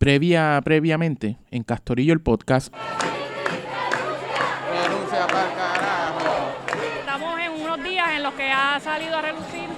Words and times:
Previa, 0.00 0.58
previamente, 0.64 1.36
en 1.50 1.62
Castorillo 1.62 2.14
el 2.14 2.22
podcast. 2.22 2.72
Renuncia 4.72 5.26
pa'l 5.26 5.52
carajo. 5.54 6.56
Estamos 7.00 7.38
en 7.38 7.52
unos 7.62 7.84
días 7.84 8.08
en 8.16 8.22
los 8.22 8.32
que 8.32 8.50
ha 8.50 8.80
salido 8.80 9.18
a 9.18 9.20
relucir 9.20 9.68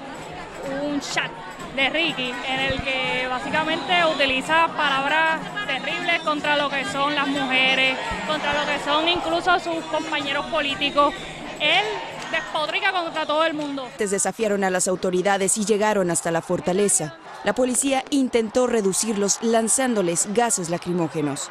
un 0.80 1.00
chat 1.00 1.28
de 1.74 1.90
Ricky 1.90 2.32
en 2.48 2.60
el 2.60 2.80
que 2.82 3.26
básicamente 3.28 4.04
utiliza 4.14 4.68
palabras 4.76 5.40
terribles 5.66 6.20
contra 6.20 6.56
lo 6.56 6.70
que 6.70 6.84
son 6.84 7.16
las 7.16 7.26
mujeres, 7.26 7.98
contra 8.28 8.52
lo 8.52 8.64
que 8.64 8.78
son 8.84 9.08
incluso 9.08 9.58
sus 9.58 9.84
compañeros 9.86 10.46
políticos. 10.46 11.12
Él 11.58 11.82
despotrica 12.30 12.92
contra 12.92 13.26
todo 13.26 13.44
el 13.44 13.54
mundo. 13.54 13.88
Desafiaron 13.98 14.62
a 14.62 14.70
las 14.70 14.86
autoridades 14.86 15.58
y 15.58 15.64
llegaron 15.64 16.12
hasta 16.12 16.30
la 16.30 16.42
fortaleza. 16.42 17.18
La 17.44 17.54
policía 17.54 18.04
intentó 18.10 18.68
reducirlos 18.68 19.38
lanzándoles 19.42 20.32
gases 20.32 20.70
lacrimógenos. 20.70 21.50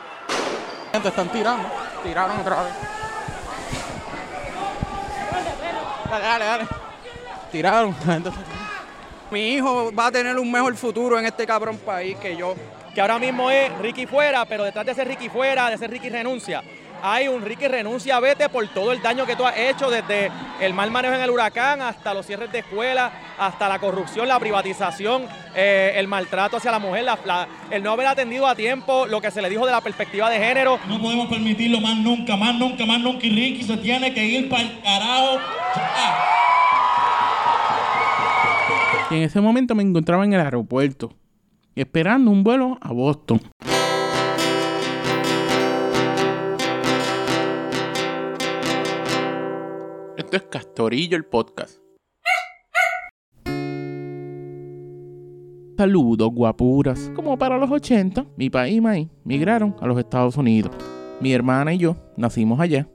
Gente 0.94 1.10
están 1.10 1.30
tirando. 1.30 1.68
Tiraron 2.02 2.40
otra 2.40 2.64
vez. 2.64 2.74
Dale, 6.10 6.26
dale, 6.26 6.46
dale. 6.46 6.68
Tiraron. 7.52 7.96
Mi 9.32 9.54
hijo 9.54 9.94
va 9.94 10.08
a 10.08 10.12
tener 10.12 10.38
un 10.38 10.50
mejor 10.50 10.76
futuro 10.78 11.20
en 11.20 11.26
este 11.26 11.46
cabrón 11.46 11.78
país 11.78 12.18
que 12.18 12.38
yo. 12.38 12.56
que 12.94 13.02
ahora 13.02 13.20
mismo 13.20 13.50
es 13.50 13.78
Ricky 13.80 14.06
fuera, 14.06 14.46
pero 14.46 14.64
detrás 14.64 14.86
de 14.86 14.92
ese 14.92 15.04
Ricky 15.06 15.30
fuera, 15.30 15.70
de 15.70 15.76
ese 15.76 15.88
Ricky 15.88 16.10
renuncia, 16.10 16.62
hay 17.04 17.28
un 17.28 17.42
Ricky 17.44 17.68
renuncia, 17.68 18.20
vete 18.20 18.48
por 18.50 18.68
todo 18.68 18.92
el 18.92 19.02
daño 19.02 19.26
que 19.26 19.36
tú 19.36 19.46
has 19.46 19.58
hecho, 19.58 19.90
desde 19.90 20.32
el 20.60 20.74
mal 20.74 20.92
manejo 20.92 21.14
en 21.16 21.22
el 21.22 21.30
huracán 21.30 21.82
hasta 21.82 22.14
los 22.14 22.26
cierres 22.26 22.52
de 22.52 22.60
escuelas, 22.60 23.12
hasta 23.40 23.68
la 23.68 23.80
corrupción, 23.80 24.28
la 24.28 24.40
privatización, 24.40 25.26
eh, 25.56 25.94
el 25.96 26.08
maltrato 26.08 26.58
hacia 26.58 26.72
la 26.72 26.80
mujer, 26.80 27.04
la- 27.04 27.18
la- 27.26 27.48
el 27.70 27.82
no 27.84 27.92
haber 27.92 28.08
atendido 28.08 28.48
a 28.48 28.56
tiempo 28.56 29.06
lo 29.08 29.20
que 29.22 29.32
se 29.32 29.42
le 29.42 29.50
dijo 29.50 29.66
de 29.66 29.72
la 29.72 29.82
perspectiva 29.82 30.30
de 30.30 30.38
género. 30.40 30.80
No 30.88 31.00
podemos 31.02 31.28
permitirlo 31.28 31.80
más 31.82 31.98
nunca, 31.98 32.36
más 32.38 32.56
nunca, 32.56 32.86
más 32.86 33.00
nunca. 33.00 33.26
Y 33.26 33.30
Ricky 33.32 33.64
se 33.64 33.78
tiene 33.78 34.14
que 34.14 34.24
ir 34.26 34.50
para 34.50 34.62
el 34.64 34.82
carajo. 34.82 35.40
Y 39.10 39.16
en 39.16 39.24
ese 39.24 39.42
momento 39.42 39.76
me 39.76 39.84
encontraba 39.84 40.24
en 40.24 40.34
el 40.34 40.40
aeropuerto, 40.40 41.12
esperando 41.76 42.32
un 42.32 42.44
vuelo 42.44 42.78
a 42.82 42.94
Boston. 42.94 43.42
Esto 50.32 50.46
es 50.46 50.50
Castorillo 50.50 51.18
el 51.18 51.26
podcast. 51.26 51.80
Saludos, 55.78 56.30
guapuras. 56.32 57.12
Como 57.14 57.38
para 57.38 57.58
los 57.58 57.70
80, 57.70 58.28
mi 58.38 58.50
país 58.50 58.78
y 58.78 58.80
maíz 58.80 59.10
migraron 59.26 59.76
a 59.82 59.88
los 59.88 60.00
Estados 60.00 60.38
Unidos. 60.38 60.72
Mi 61.20 61.34
hermana 61.34 61.74
y 61.74 61.80
yo 61.80 61.98
nacimos 62.16 62.62
allá. 62.62 62.88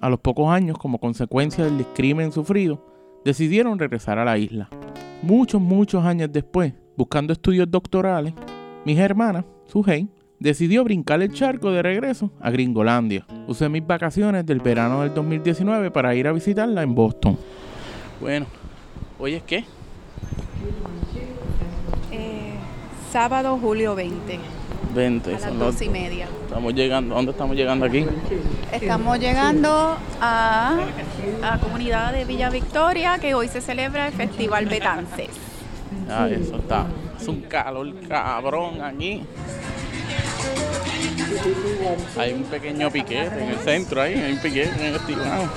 A 0.00 0.08
los 0.08 0.20
pocos 0.20 0.50
años, 0.50 0.78
como 0.78 1.00
consecuencia 1.00 1.64
del 1.64 1.78
discrimen 1.78 2.30
sufrido, 2.30 2.86
decidieron 3.24 3.80
regresar 3.80 4.20
a 4.20 4.24
la 4.24 4.38
isla. 4.38 4.68
Muchos, 5.20 5.60
muchos 5.60 6.04
años 6.04 6.30
después, 6.30 6.74
buscando 6.96 7.32
estudios 7.32 7.68
doctorales, 7.68 8.34
mis 8.84 9.00
hermanas, 9.00 9.44
Sujei, 9.66 10.08
decidió 10.42 10.84
brincar 10.84 11.22
el 11.22 11.32
charco 11.32 11.70
de 11.70 11.82
regreso 11.82 12.30
a 12.40 12.50
Gringolandia. 12.50 13.24
Usé 13.46 13.68
mis 13.68 13.86
vacaciones 13.86 14.44
del 14.44 14.60
verano 14.60 15.02
del 15.02 15.14
2019 15.14 15.90
para 15.90 16.14
ir 16.14 16.26
a 16.28 16.32
visitarla 16.32 16.82
en 16.82 16.94
Boston. 16.94 17.38
Bueno, 18.20 18.46
¿hoy 19.18 19.34
es 19.34 19.42
qué? 19.44 19.64
Eh, 22.12 22.52
sábado, 23.10 23.58
julio 23.60 23.94
20, 23.94 24.38
20. 24.94 25.30
a 25.30 25.32
las 25.32 25.42
son 25.42 25.58
las- 25.58 25.74
dos 25.74 25.82
y 25.82 25.88
media. 25.88 26.28
Estamos 26.44 26.74
llegando, 26.74 27.14
¿a 27.14 27.16
¿dónde 27.16 27.30
estamos 27.32 27.56
llegando 27.56 27.86
aquí? 27.86 28.04
Estamos 28.72 29.18
llegando 29.18 29.96
a, 30.20 30.76
a 31.42 31.50
la 31.54 31.58
comunidad 31.60 32.12
de 32.12 32.24
Villa 32.24 32.50
Victoria, 32.50 33.18
que 33.18 33.34
hoy 33.34 33.48
se 33.48 33.60
celebra 33.60 34.06
el 34.08 34.12
Festival 34.12 34.66
Betances. 34.66 35.30
Ah, 36.10 36.28
eso 36.28 36.56
está. 36.56 36.86
Es 37.20 37.28
un 37.28 37.40
calor 37.42 37.88
cabrón 38.08 38.82
aquí. 38.82 39.22
Hay 42.16 42.32
un 42.32 42.44
pequeño 42.44 42.90
piquete 42.90 43.42
en 43.42 43.50
el 43.50 43.58
centro 43.58 44.02
ahí, 44.02 44.14
hay 44.14 44.32
un 44.32 44.38
piquete 44.38 44.70
en 44.78 44.86
el 44.86 44.94
estimado. 44.96 45.48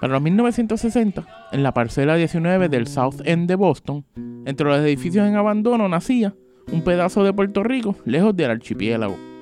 Para 0.00 0.12
los 0.12 0.22
1960, 0.22 1.26
en 1.52 1.62
la 1.62 1.72
parcela 1.72 2.16
19 2.16 2.68
del 2.68 2.86
South 2.86 3.22
End 3.24 3.48
de 3.48 3.54
Boston, 3.54 4.04
entre 4.44 4.66
los 4.66 4.78
edificios 4.78 5.26
en 5.26 5.36
abandono 5.36 5.88
nacía 5.88 6.34
un 6.70 6.82
pedazo 6.82 7.24
de 7.24 7.32
Puerto 7.32 7.62
Rico 7.62 7.96
lejos 8.04 8.36
del 8.36 8.50
archipiélago. 8.50 9.33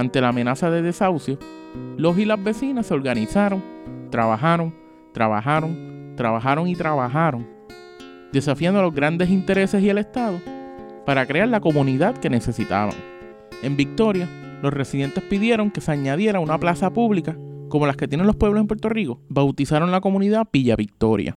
Ante 0.00 0.22
la 0.22 0.28
amenaza 0.28 0.70
de 0.70 0.80
desahucio, 0.80 1.38
los 1.98 2.16
y 2.16 2.24
las 2.24 2.42
vecinas 2.42 2.86
se 2.86 2.94
organizaron, 2.94 3.62
trabajaron, 4.10 4.74
trabajaron, 5.12 6.14
trabajaron 6.16 6.66
y 6.68 6.74
trabajaron, 6.74 7.46
desafiando 8.32 8.80
los 8.80 8.94
grandes 8.94 9.28
intereses 9.28 9.82
y 9.82 9.90
el 9.90 9.98
Estado 9.98 10.40
para 11.04 11.26
crear 11.26 11.48
la 11.48 11.60
comunidad 11.60 12.16
que 12.16 12.30
necesitaban. 12.30 12.94
En 13.62 13.76
Victoria, 13.76 14.26
los 14.62 14.72
residentes 14.72 15.22
pidieron 15.22 15.70
que 15.70 15.82
se 15.82 15.92
añadiera 15.92 16.40
una 16.40 16.56
plaza 16.56 16.88
pública 16.88 17.36
como 17.68 17.86
las 17.86 17.98
que 17.98 18.08
tienen 18.08 18.26
los 18.26 18.36
pueblos 18.36 18.62
en 18.62 18.68
Puerto 18.68 18.88
Rico. 18.88 19.20
Bautizaron 19.28 19.90
la 19.90 20.00
comunidad 20.00 20.46
Villa 20.50 20.76
Victoria. 20.76 21.34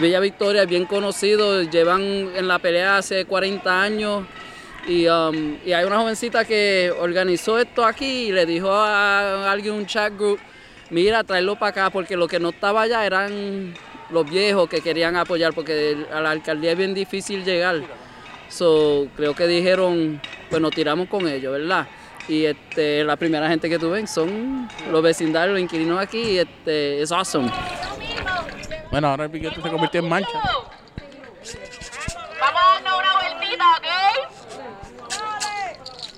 Villa 0.00 0.20
Victoria 0.20 0.62
es 0.62 0.68
bien 0.68 0.84
conocido, 0.84 1.64
llevan 1.64 2.02
en 2.02 2.46
la 2.46 2.60
pelea 2.60 2.98
hace 2.98 3.24
40 3.24 3.82
años 3.82 4.22
y, 4.86 5.06
um, 5.06 5.58
y 5.64 5.72
hay 5.72 5.84
una 5.84 5.98
jovencita 5.98 6.44
que 6.44 6.92
organizó 6.98 7.58
esto 7.58 7.84
aquí 7.84 8.28
y 8.28 8.32
le 8.32 8.46
dijo 8.46 8.70
a 8.70 9.50
alguien 9.50 9.74
un 9.74 9.86
chat 9.86 10.14
group, 10.14 10.38
mira, 10.90 11.24
tráelo 11.24 11.56
para 11.56 11.70
acá 11.70 11.90
porque 11.90 12.16
lo 12.16 12.28
que 12.28 12.38
no 12.38 12.50
estaba 12.50 12.82
allá 12.82 13.04
eran 13.04 13.74
los 14.10 14.28
viejos 14.28 14.68
que 14.68 14.80
querían 14.80 15.16
apoyar 15.16 15.52
porque 15.52 16.06
a 16.12 16.20
la 16.20 16.30
alcaldía 16.30 16.72
es 16.72 16.78
bien 16.78 16.94
difícil 16.94 17.44
llegar. 17.44 17.82
So, 18.48 19.08
creo 19.16 19.34
que 19.34 19.46
dijeron, 19.46 20.20
pues 20.48 20.62
nos 20.62 20.70
tiramos 20.70 21.08
con 21.08 21.28
ellos, 21.28 21.52
¿verdad? 21.52 21.86
Y 22.28 22.46
este, 22.46 23.04
la 23.04 23.16
primera 23.16 23.48
gente 23.48 23.68
que 23.68 23.78
tuve 23.78 24.06
son 24.06 24.68
los 24.90 25.02
vecindarios, 25.02 25.54
los 25.54 25.62
inquilinos 25.62 25.98
aquí, 25.98 26.20
y 26.20 26.38
este, 26.38 27.02
es 27.02 27.12
awesome. 27.12 27.50
Bueno, 28.90 29.08
ahora 29.08 29.24
el 29.24 29.30
piquete 29.30 29.60
se 29.60 29.70
convirtió 29.70 30.00
en 30.00 30.08
mancha. 30.08 30.38
Vamos 32.40 32.62
a 32.62 32.72
darnos 32.72 32.94
una 32.98 33.12
vueltita, 33.20 33.64
¿ok? 33.76 33.86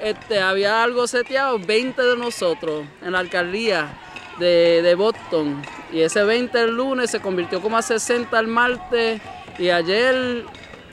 este, 0.00 0.40
había 0.40 0.82
algo 0.82 1.06
seteado, 1.06 1.58
20 1.58 2.00
de 2.02 2.16
nosotros 2.16 2.84
en 3.02 3.12
la 3.12 3.18
alcaldía 3.18 3.88
de, 4.38 4.82
de 4.82 4.94
Boston. 4.94 5.62
Y 5.94 6.00
ese 6.00 6.24
20 6.24 6.60
el 6.60 6.76
lunes 6.76 7.08
se 7.08 7.20
convirtió 7.20 7.62
como 7.62 7.76
a 7.76 7.82
60 7.82 8.36
el 8.40 8.48
martes. 8.48 9.22
Y 9.60 9.70
ayer, 9.70 10.44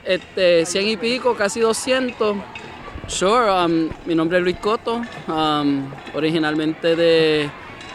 este, 0.04 0.64
100 0.64 0.88
y 0.88 0.96
pico, 0.96 1.34
casi 1.34 1.58
200. 1.58 2.36
Sure, 3.08 3.50
um, 3.50 3.90
mi 4.06 4.14
nombre 4.14 4.38
es 4.38 4.44
Luis 4.44 4.56
Coto, 4.58 5.02
um, 5.26 5.90
originalmente 6.14 6.94
de 6.94 7.50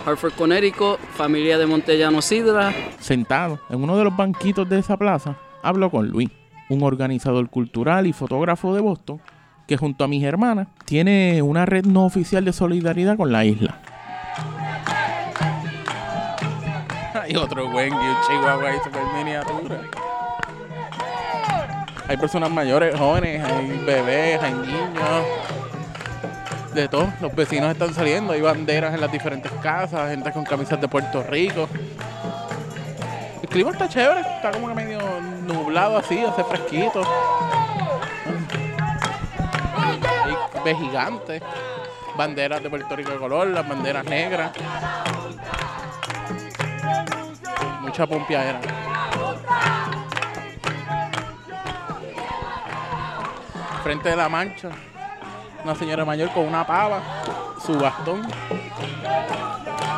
Hartford, 0.06 0.34
Connecticut, 0.34 1.00
familia 1.16 1.58
de 1.58 1.66
Montellano 1.66 2.22
Sidra. 2.22 2.74
Sentado 3.00 3.58
en 3.70 3.82
uno 3.82 3.98
de 3.98 4.04
los 4.04 4.16
banquitos 4.16 4.68
de 4.68 4.80
esa 4.80 4.98
plaza, 4.98 5.38
hablo 5.64 5.90
con 5.90 6.10
Luis, 6.10 6.30
un 6.68 6.84
organizador 6.84 7.50
cultural 7.50 8.06
y 8.06 8.12
fotógrafo 8.12 8.76
de 8.76 8.82
Boston 8.82 9.22
que 9.66 9.78
junto 9.78 10.04
a 10.04 10.08
mis 10.10 10.24
hermanas 10.24 10.68
tiene 10.86 11.42
una 11.42 11.66
red 11.66 11.86
no 11.86 12.06
oficial 12.06 12.44
de 12.44 12.52
solidaridad 12.52 13.16
con 13.16 13.32
la 13.32 13.46
isla. 13.46 13.82
Hay 17.28 17.36
otro 17.36 17.68
buen 17.68 17.94
un 17.94 18.16
chihuahua 18.26 18.70
ahí 18.70 18.80
super 18.82 19.04
miniatura. 19.14 19.82
Hay 22.08 22.16
personas 22.16 22.50
mayores, 22.50 22.98
jóvenes, 22.98 23.44
hay 23.44 23.68
bebés, 23.86 24.42
hay 24.42 24.54
niños. 24.54 25.26
de 26.74 26.88
todo. 26.88 27.12
Los 27.20 27.36
vecinos 27.36 27.70
están 27.70 27.94
saliendo, 27.94 28.32
hay 28.32 28.40
banderas 28.40 28.94
en 28.94 29.02
las 29.02 29.12
diferentes 29.12 29.52
casas, 29.62 30.10
gente 30.10 30.32
con 30.32 30.46
camisas 30.46 30.80
de 30.80 30.88
Puerto 30.88 31.22
Rico. 31.24 31.68
El 33.42 33.50
clima 33.50 33.72
está 33.72 33.90
chévere, 33.90 34.22
está 34.22 34.52
como 34.52 34.74
medio 34.74 35.00
nublado 35.46 35.98
así, 35.98 36.24
hace 36.24 36.46
fresquito. 36.46 37.02
Y 40.30 40.64
ve 40.64 40.76
gigante. 40.76 41.42
Banderas 42.16 42.64
de 42.64 42.70
Puerto 42.70 42.96
Rico 42.96 43.12
de 43.12 43.18
color, 43.18 43.48
las 43.48 43.68
banderas 43.68 44.06
negras. 44.06 44.52
Mucha 47.88 48.06
pompiadera. 48.06 48.60
Frente 53.82 54.10
de 54.10 54.16
la 54.18 54.28
mancha, 54.28 54.70
una 55.64 55.74
señora 55.74 56.04
mayor 56.04 56.30
con 56.34 56.44
una 56.44 56.68
pava, 56.68 57.02
su 57.66 57.74
bastón 57.80 58.28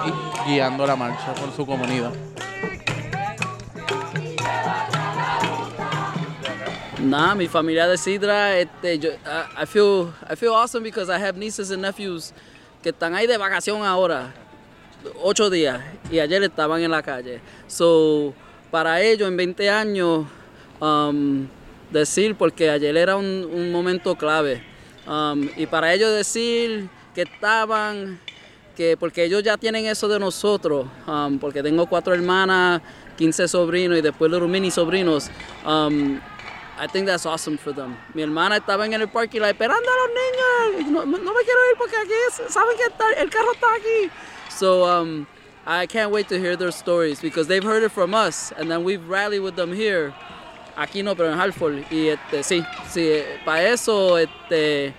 y 0.05 0.49
guiando 0.49 0.85
la 0.85 0.95
marcha 0.95 1.33
por 1.33 1.51
su 1.51 1.65
comunidad. 1.65 2.11
Nah, 6.99 7.33
mi 7.33 7.47
familia 7.47 7.87
de 7.87 7.97
Sidra, 7.97 8.55
este, 8.59 8.99
yo, 8.99 9.09
I, 9.09 9.63
I 9.63 9.65
feel, 9.65 10.13
I 10.29 10.35
feel 10.35 10.53
awesome 10.53 10.83
because 10.83 11.09
I 11.09 11.17
have 11.17 11.39
nieces 11.39 11.71
and 11.71 11.81
nephews 11.81 12.33
que 12.83 12.91
están 12.91 13.15
ahí 13.15 13.25
de 13.25 13.37
vacación 13.37 13.83
ahora, 13.83 14.31
ocho 15.21 15.49
días, 15.49 15.81
y 16.11 16.19
ayer 16.19 16.43
estaban 16.43 16.81
en 16.81 16.91
la 16.91 17.01
calle. 17.01 17.39
So, 17.67 18.33
para 18.71 19.01
ellos 19.01 19.27
en 19.27 19.37
20 19.37 19.69
años, 19.69 20.25
um, 20.79 21.47
decir, 21.89 22.35
porque 22.35 22.69
ayer 22.69 22.95
era 22.95 23.15
un, 23.15 23.71
momento 23.71 24.15
clave, 24.15 24.63
um, 25.07 25.47
y 25.57 25.65
para 25.65 25.93
ellos 25.93 26.11
decir 26.13 26.87
que 27.15 27.23
estaban, 27.23 28.19
que 28.75 28.95
porque 28.97 29.23
ellos 29.23 29.43
ya 29.43 29.57
tienen 29.57 29.85
eso 29.85 30.07
de 30.07 30.19
nosotros, 30.19 30.87
um, 31.07 31.39
porque 31.39 31.63
tengo 31.63 31.85
cuatro 31.87 32.13
hermanas, 32.13 32.81
15 33.17 33.47
sobrinos 33.47 33.97
y 33.97 34.01
después 34.01 34.31
los 34.31 34.47
mini 34.47 34.71
sobrinos. 34.71 35.29
I 36.81 36.87
think 36.87 37.05
that's 37.07 37.25
awesome 37.25 37.57
for 37.57 37.73
them. 37.73 37.93
Mi 38.13 38.21
hermana 38.21 38.55
estaba 38.55 38.85
en 38.85 38.93
el 38.93 39.09
parque 39.09 39.37
la 39.37 39.49
esperando 39.49 39.85
a 39.85 39.95
los 40.07 40.79
niños. 40.79 40.91
No, 40.91 41.05
no 41.05 41.33
me 41.33 41.41
quiero 41.43 41.59
ir 41.71 41.77
porque 41.77 41.97
aquí 41.97 42.13
es- 42.29 42.53
saben 42.53 42.77
que 42.77 42.83
está- 42.83 43.21
el 43.21 43.29
carro 43.29 43.51
está 43.51 43.67
aquí. 43.75 44.09
So 44.59 44.83
um, 44.83 45.25
I 45.65 45.85
can't 45.85 46.11
wait 46.11 46.27
to 46.27 46.37
hear 46.37 46.57
their 46.57 46.71
stories 46.71 47.21
because 47.21 47.47
they've 47.47 47.63
heard 47.63 47.81
it 47.81 47.93
from 47.93 48.13
us 48.13 48.51
and 48.57 48.69
then 48.69 48.83
we've 48.83 49.07
rallied 49.07 49.41
with 49.41 49.55
them 49.55 49.71
here. 49.71 50.13
Aquí 50.75 51.01
no, 51.01 51.15
pero 51.15 51.31
en 51.31 51.39
Hartford. 51.39 51.85
Y 51.89 52.09
este, 52.09 52.43
sí, 52.43 52.65
sí, 52.89 53.23
para 53.45 53.63
eso, 53.63 54.17
este, 54.17 54.93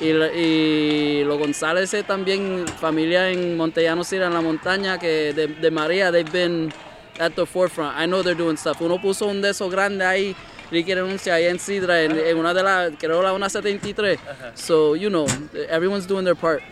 y, 0.00 0.08
y 0.08 1.24
los 1.24 1.38
González 1.38 1.94
también, 2.08 2.66
familia 2.66 3.30
en 3.30 3.56
Montellano 3.56 4.02
City, 4.02 4.22
en 4.22 4.34
la 4.34 4.40
montaña, 4.40 4.98
que 4.98 5.32
de, 5.32 5.46
de 5.46 5.70
María, 5.70 6.10
they've 6.10 6.32
been 6.32 6.72
at 7.20 7.36
the 7.36 7.46
forefront. 7.46 7.96
I 7.96 8.06
know 8.06 8.22
they're 8.22 8.34
doing 8.34 8.56
stuff. 8.56 8.80
Uno 8.80 8.98
puso 8.98 9.28
un 9.28 9.40
de 9.40 9.50
esos 9.50 9.70
grandes 9.70 10.08
ahí, 10.08 10.34
Ricky 10.72 10.92
renuncia 10.92 11.34
ahí 11.34 11.44
en 11.46 11.60
Sidra, 11.60 12.02
en, 12.02 12.18
en 12.18 12.36
una 12.36 12.52
de 12.52 12.64
las, 12.64 12.92
creo 12.98 13.22
la 13.22 13.30
173. 13.30 14.18
So, 14.54 14.96
you 14.96 15.08
know, 15.08 15.26
everyone's 15.68 16.06
doing 16.06 16.24
their 16.24 16.36
part. 16.36 16.62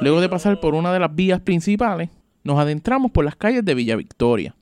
Luego 0.00 0.20
de 0.20 0.28
pasar 0.28 0.60
por 0.60 0.74
una 0.74 0.92
de 0.92 0.98
las 1.00 1.14
vías 1.14 1.40
principales, 1.40 2.10
nos 2.42 2.58
adentramos 2.58 3.10
por 3.10 3.24
las 3.24 3.36
calles 3.36 3.64
de 3.64 3.74
Villa 3.74 3.96
Victoria. 3.96 4.56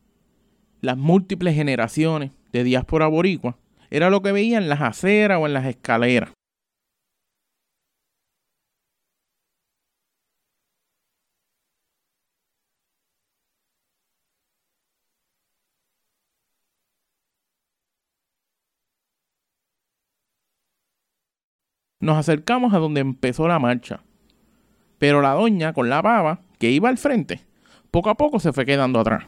Las 0.80 0.96
múltiples 0.96 1.54
generaciones 1.54 2.32
de 2.52 2.64
diáspora 2.64 3.06
boricua 3.06 3.56
era 3.90 4.10
lo 4.10 4.22
que 4.22 4.32
veía 4.32 4.58
en 4.58 4.68
las 4.68 4.80
aceras 4.80 5.38
o 5.40 5.46
en 5.46 5.52
las 5.54 5.66
escaleras. 5.66 6.30
Nos 22.00 22.16
acercamos 22.16 22.74
a 22.74 22.78
donde 22.78 23.00
empezó 23.00 23.48
la 23.48 23.58
marcha. 23.58 24.02
Pero 24.98 25.22
la 25.22 25.32
doña 25.34 25.72
con 25.72 25.88
la 25.88 26.02
pava, 26.02 26.40
que 26.58 26.70
iba 26.70 26.88
al 26.88 26.98
frente, 26.98 27.40
poco 27.90 28.10
a 28.10 28.16
poco 28.16 28.40
se 28.40 28.52
fue 28.52 28.66
quedando 28.66 29.00
atrás. 29.00 29.24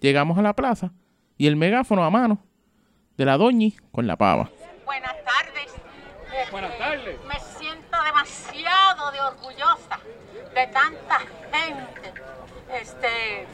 Llegamos 0.00 0.38
a 0.38 0.42
la 0.42 0.56
plaza 0.56 0.92
y 1.36 1.46
el 1.46 1.56
megáfono 1.56 2.04
a 2.04 2.10
mano 2.10 2.42
de 3.20 3.26
la 3.26 3.36
doñi 3.36 3.76
con 3.92 4.06
la 4.06 4.16
pava. 4.16 4.48
Buenas 4.86 5.14
tardes. 5.24 5.70
Buenas 6.50 6.78
tardes. 6.78 7.22
Me 7.26 7.38
siento 7.38 8.02
demasiado 8.02 9.10
de 9.10 9.20
orgullosa 9.20 9.98
de 10.54 10.66
tanta 10.68 11.18
gente 11.18 12.14
este, 12.72 13.46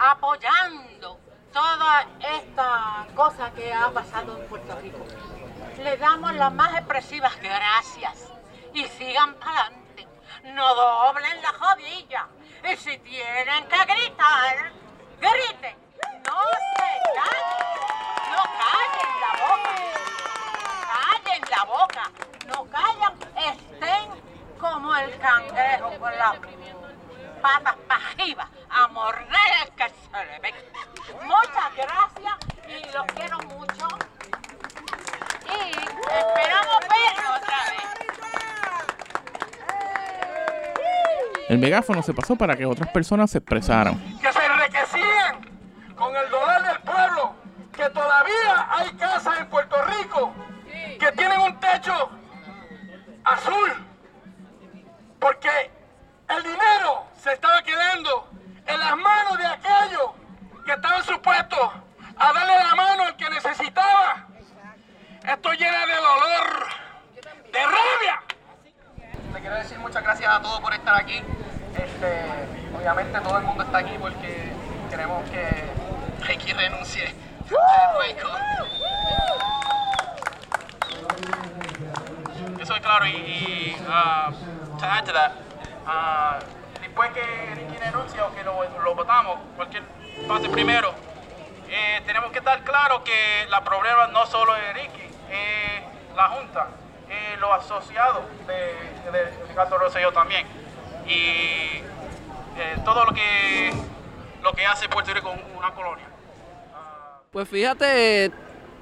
apoyando 0.00 1.20
toda 1.52 2.08
esta 2.38 3.06
cosa 3.14 3.52
que 3.52 3.72
ha 3.72 3.88
pasado 3.92 4.36
en 4.36 4.48
Puerto 4.48 4.76
Rico. 4.80 5.06
Le 5.78 5.96
damos 5.96 6.34
las 6.34 6.52
más 6.52 6.72
expresivas 6.76 7.40
gracias 7.40 8.32
y 8.74 8.82
sigan 8.98 9.34
para 9.34 9.60
adelante. 9.60 10.08
No 10.42 10.74
doblen 10.74 11.40
la 11.40 11.52
jodilla. 11.52 12.26
Y 12.68 12.76
si 12.76 12.98
tienen 12.98 13.64
que 13.68 13.94
gritar, 13.94 14.72
griten. 15.20 15.76
No 16.24 16.42
se 16.74 16.90
callen. 17.14 17.95
Callen 18.58 19.12
la 19.20 19.32
boca. 19.44 19.72
Callen 20.92 21.42
la 21.50 21.62
boca. 21.64 22.04
No 22.46 22.58
callan. 22.70 23.14
Estén 23.36 24.06
como 24.58 24.96
el 24.96 25.18
cangrejo 25.18 25.90
con 25.98 26.12
las 26.16 26.36
patas 27.42 27.76
arriba. 27.88 28.48
A 28.70 28.88
morder 28.88 29.50
el 29.64 29.70
que 29.74 29.88
se 29.88 30.24
le 30.24 30.38
ve. 30.40 30.54
Muchas 31.22 31.74
gracias 31.76 32.34
y 32.68 32.92
los 32.92 33.06
quiero 33.14 33.38
mucho. 33.40 33.88
Y 35.46 35.70
esperamos 35.70 36.78
vernos 36.80 37.30
otra 37.36 37.58
vez. 37.70 37.86
El 41.48 41.58
megáfono 41.58 42.02
se 42.02 42.12
pasó 42.12 42.34
para 42.34 42.56
que 42.56 42.66
otras 42.66 42.90
personas 42.90 43.30
se 43.30 43.38
expresaran. 43.38 44.15
Obviamente 72.86 73.20
todo 73.20 73.38
el 73.38 73.42
mundo 73.42 73.64
está 73.64 73.78
aquí 73.78 73.96
porque 73.98 74.52
queremos 74.88 75.28
que 75.30 75.44
Ricky 76.24 76.52
renuncie. 76.52 77.12
Eso 82.60 82.74
es 82.74 82.80
claro 82.80 83.06
y, 83.06 83.10
y 83.10 83.76
ah, 83.88 84.30
después 86.80 87.10
que 87.10 87.54
Ricky 87.56 87.76
renuncie 87.76 88.20
o 88.20 88.32
que 88.32 88.44
lo, 88.44 88.62
lo 88.80 88.94
votamos, 88.94 89.38
cualquier 89.56 89.82
pase 90.28 90.48
primero, 90.48 90.94
eh, 91.68 92.02
tenemos 92.06 92.30
que 92.30 92.38
estar 92.38 92.62
claro 92.62 93.02
que 93.02 93.46
la 93.48 93.64
problema 93.64 94.06
no 94.08 94.26
solo 94.26 94.54
es 94.54 94.74
Ricky, 94.74 95.10
es 95.30 96.14
la 96.14 96.28
Junta, 96.28 96.68
es 97.08 97.40
los 97.40 97.52
asociados 97.52 98.22
de, 98.46 99.10
de 99.10 99.46
Ricardo 99.48 99.76
Rosselló 99.76 100.12
también. 100.12 100.46
Y 101.08 101.82
eh, 102.58 102.76
todo 102.84 103.04
lo 103.04 103.12
que, 103.12 103.70
lo 104.42 104.52
que 104.52 104.64
hace 104.66 104.88
Puerto 104.88 105.12
Rico 105.12 105.34
una 105.56 105.72
colonia. 105.74 106.06
Pues 107.30 107.48
fíjate, 107.48 108.32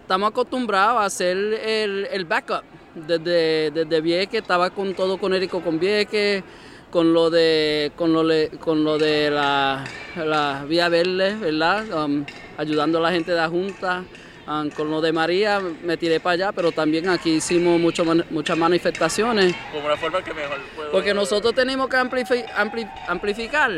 estamos 0.02 0.31
acostumbrados 0.31 1.00
a 1.00 1.04
hacer 1.07 1.37
el, 1.37 2.09
el 2.11 2.25
backup. 2.25 2.62
Desde, 2.95 3.73
desde 3.73 4.00
estaba 4.38 4.71
con 4.71 4.95
todo 4.95 5.19
con 5.19 5.35
Érico 5.35 5.61
con 5.61 5.81
Vieques, 5.81 6.45
con 6.93 7.12
lo 7.12 7.28
de, 7.28 7.90
con 7.97 8.12
lo, 8.12 8.23
le- 8.23 8.50
con 8.50 8.85
lo 8.85 8.99
de 8.99 9.33
la, 9.33 9.85
la 10.14 10.64
Vía 10.69 10.88
Verde, 10.88 11.35
¿verdad? 11.35 11.90
Um, 12.04 12.25
ayudando 12.57 12.99
a 12.99 13.00
la 13.02 13.11
gente 13.11 13.33
de 13.33 13.38
la 13.38 13.49
Junta. 13.49 14.04
Um, 14.46 14.68
con 14.68 14.90
lo 14.90 15.00
de 15.00 15.10
María 15.10 15.58
me 15.58 15.96
tiré 15.96 16.20
para 16.20 16.34
allá, 16.34 16.52
pero 16.52 16.70
también 16.70 17.08
aquí 17.08 17.30
hicimos 17.36 17.80
mucho 17.80 18.04
muchas 18.28 18.58
manifestaciones. 18.58 19.54
Como 19.72 19.86
una 19.86 19.96
forma 19.96 20.22
que 20.22 20.34
mejor 20.34 20.60
puedo... 20.76 20.90
Porque 20.92 21.14
nosotros 21.14 21.54
tenemos 21.54 21.88
que 21.88 21.96
amplifi- 21.96 22.46
ampli- 22.54 22.90
amplificar 23.08 23.70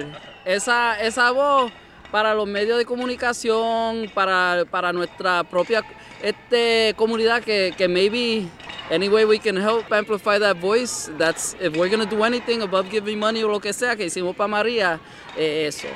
esa, 0.44 1.00
esa 1.00 1.30
voz 1.30 1.70
para 2.11 2.35
los 2.35 2.49
medios 2.49 2.78
de 2.78 2.85
comunicación, 2.85 4.11
para, 4.12 4.64
para 4.68 4.92
nuestra 4.92 5.44
propia 5.44 5.85
este, 6.20 6.94
comunidad 6.96 7.44
que, 7.44 7.73
que 7.76 7.87
maybe 7.87 8.49
any 8.90 9.08
way 9.08 9.25
we 9.25 9.38
can 9.38 9.56
help 9.56 9.92
amplify 9.92 10.37
that 10.37 10.56
voice, 10.56 11.08
that's 11.16 11.54
if 11.61 11.76
we're 11.76 11.88
gonna 11.88 12.11
do 12.11 12.25
anything 12.25 12.62
above 12.62 12.90
giving 12.90 13.20
money 13.20 13.44
o 13.44 13.49
lo 13.49 13.61
que 13.61 13.73
sea 13.73 13.94
que 13.94 14.06
hicimos 14.06 14.35
para 14.35 14.49
María, 14.49 14.99
es 15.37 15.76
eso. 15.76 15.88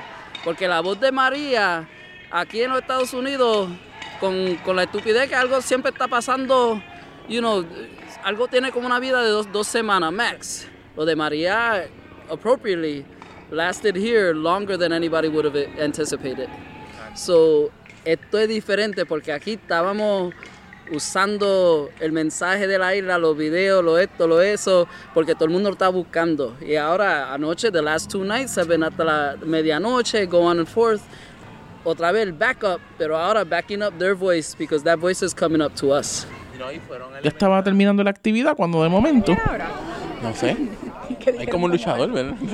Porque 0.44 0.68
la 0.68 0.80
voz 0.80 1.00
de 1.00 1.10
María 1.10 1.88
aquí 2.30 2.62
en 2.62 2.70
los 2.70 2.80
Estados 2.82 3.12
Unidos, 3.14 3.68
con, 4.20 4.56
con 4.56 4.76
la 4.76 4.84
estupidez 4.84 5.28
que 5.28 5.34
algo 5.34 5.60
siempre 5.60 5.90
está 5.90 6.06
pasando, 6.06 6.80
you 7.28 7.40
know, 7.40 7.64
algo 8.22 8.46
tiene 8.48 8.70
como 8.70 8.86
una 8.86 9.00
vida 9.00 9.22
de 9.22 9.30
dos, 9.30 9.50
dos 9.50 9.66
semanas 9.66 10.12
max. 10.12 10.68
Lo 10.96 11.04
de 11.04 11.16
María, 11.16 11.86
appropriately, 12.30 13.04
lasted 13.50 13.96
here 13.96 14.34
longer 14.34 14.76
than 14.76 14.92
anybody 14.92 15.28
would 15.28 15.46
have 15.46 15.56
anticipated. 15.80 16.48
So, 17.14 17.70
esto 18.04 18.38
es 18.38 18.48
diferente 18.48 19.06
porque 19.06 19.32
aquí 19.32 19.52
estábamos 19.52 20.34
usando 20.92 21.90
el 22.00 22.12
mensaje 22.12 22.66
de 22.66 22.78
la 22.78 22.94
isla, 22.94 23.18
los 23.18 23.36
videos, 23.36 23.84
lo 23.84 23.98
esto, 23.98 24.26
lo 24.26 24.40
eso, 24.40 24.88
porque 25.14 25.34
todo 25.34 25.44
el 25.44 25.50
mundo 25.50 25.68
lo 25.68 25.74
está 25.74 25.88
buscando. 25.88 26.56
Y 26.60 26.76
ahora, 26.76 27.32
anoche, 27.32 27.70
the 27.70 27.82
last 27.82 28.10
two 28.10 28.24
nights, 28.24 28.52
se 28.52 28.64
ven 28.64 28.82
hasta 28.82 29.04
la 29.04 29.36
medianoche, 29.44 30.26
go 30.26 30.40
on 30.40 30.58
and 30.58 30.68
forth. 30.68 31.02
Otra 31.84 32.12
vez 32.12 32.25
el 32.25 32.32
backup, 32.34 32.80
pero 32.99 33.16
ahora 33.18 33.42
backing 33.44 33.82
up 33.82 33.94
their 33.99 34.14
voice 34.14 34.54
because 34.58 34.84
that 34.84 34.99
voice 34.99 35.25
is 35.25 35.34
coming 35.34 35.62
up 35.62 35.75
to 35.75 35.94
us. 35.96 36.26
Ya 37.22 37.28
estaba 37.30 37.62
terminando 37.62 38.04
la 38.04 38.10
actividad 38.10 38.54
cuando 38.54 38.82
de 38.82 38.88
momento. 38.90 39.34
No 40.22 40.34
sé. 40.34 40.56
Hay 41.38 41.46
como 41.46 41.64
un 41.64 41.70
luchador, 41.72 42.12
¿verdad? 42.12 42.34
Corillo, 42.37 42.52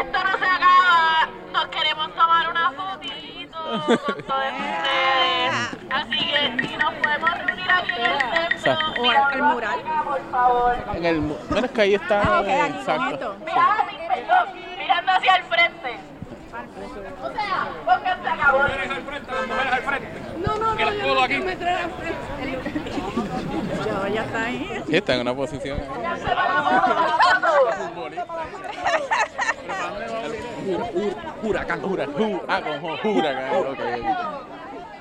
esto 0.00 0.18
no 0.24 0.38
se 0.38 0.44
acaba. 0.44 1.28
Nos 1.52 1.66
queremos 1.68 2.08
tomar 2.16 2.50
una 2.50 2.72
fotito 2.72 3.58
con 3.86 4.24
todos 4.24 4.52
ustedes. 4.58 5.52
Así 5.90 6.18
que 6.18 6.66
si 6.68 6.76
nos 6.76 6.92
podemos 6.94 7.30
reunir 7.46 7.70
aquí 7.70 7.92
en 7.96 8.10
el 8.10 8.20
centro, 8.20 8.56
Exacto. 8.56 9.02
mirando 9.02 9.30
el 9.36 9.42
mural, 9.42 9.80
por 10.04 10.30
favor. 10.32 10.74
En 10.94 11.04
el... 11.04 11.20
mu- 11.20 11.36
Bueno, 11.48 11.66
es 11.66 11.72
que 11.72 11.80
ahí 11.80 11.94
está... 11.94 12.22
Ah, 12.24 12.66
exacto. 12.68 13.36
Mirando 14.78 15.12
hacia 15.12 15.36
el 15.36 15.42
frente. 15.44 15.96
O 17.22 17.32
sea, 17.32 17.68
pónganse 17.86 18.28
a 18.28 18.36
cabo. 18.36 18.58
No, 20.44 20.56
no, 20.58 20.76
Que 20.76 20.84
no, 20.84 20.90
los 20.90 20.98
yo 20.98 21.02
codos 21.04 21.14
no 21.16 21.22
aquí. 21.22 21.34
quiero 21.34 21.44
meter 21.46 21.68
a 21.68 21.88
frente. 21.88 22.90
Yo, 23.86 24.08
ya 24.08 24.24
está 24.96 25.14
en 25.14 25.20
una 25.22 25.34
posición... 25.34 25.78
Huracán, 31.42 31.84
huracán, 31.84 32.40
ah, 32.48 32.60
con 32.62 33.16
huracán. 33.16 33.50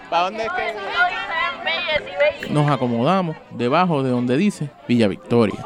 ¿Para 0.10 0.24
dónde 0.24 0.44
es 0.44 0.52
que...? 0.52 2.50
Nos 2.50 2.70
acomodamos 2.70 3.36
debajo 3.52 4.02
de 4.02 4.10
donde 4.10 4.38
dice 4.38 4.70
Villa 4.88 5.08
Victoria. 5.08 5.60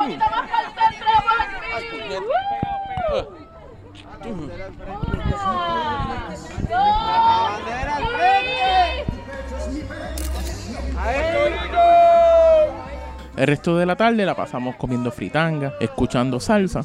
El 13.44 13.48
resto 13.48 13.78
de 13.78 13.86
la 13.86 13.98
tarde 13.98 14.26
la 14.26 14.38
pasamos 14.38 14.78
comiendo 14.78 15.12
fritanga, 15.12 15.74
escuchando 15.82 16.40
salsa 16.40 16.80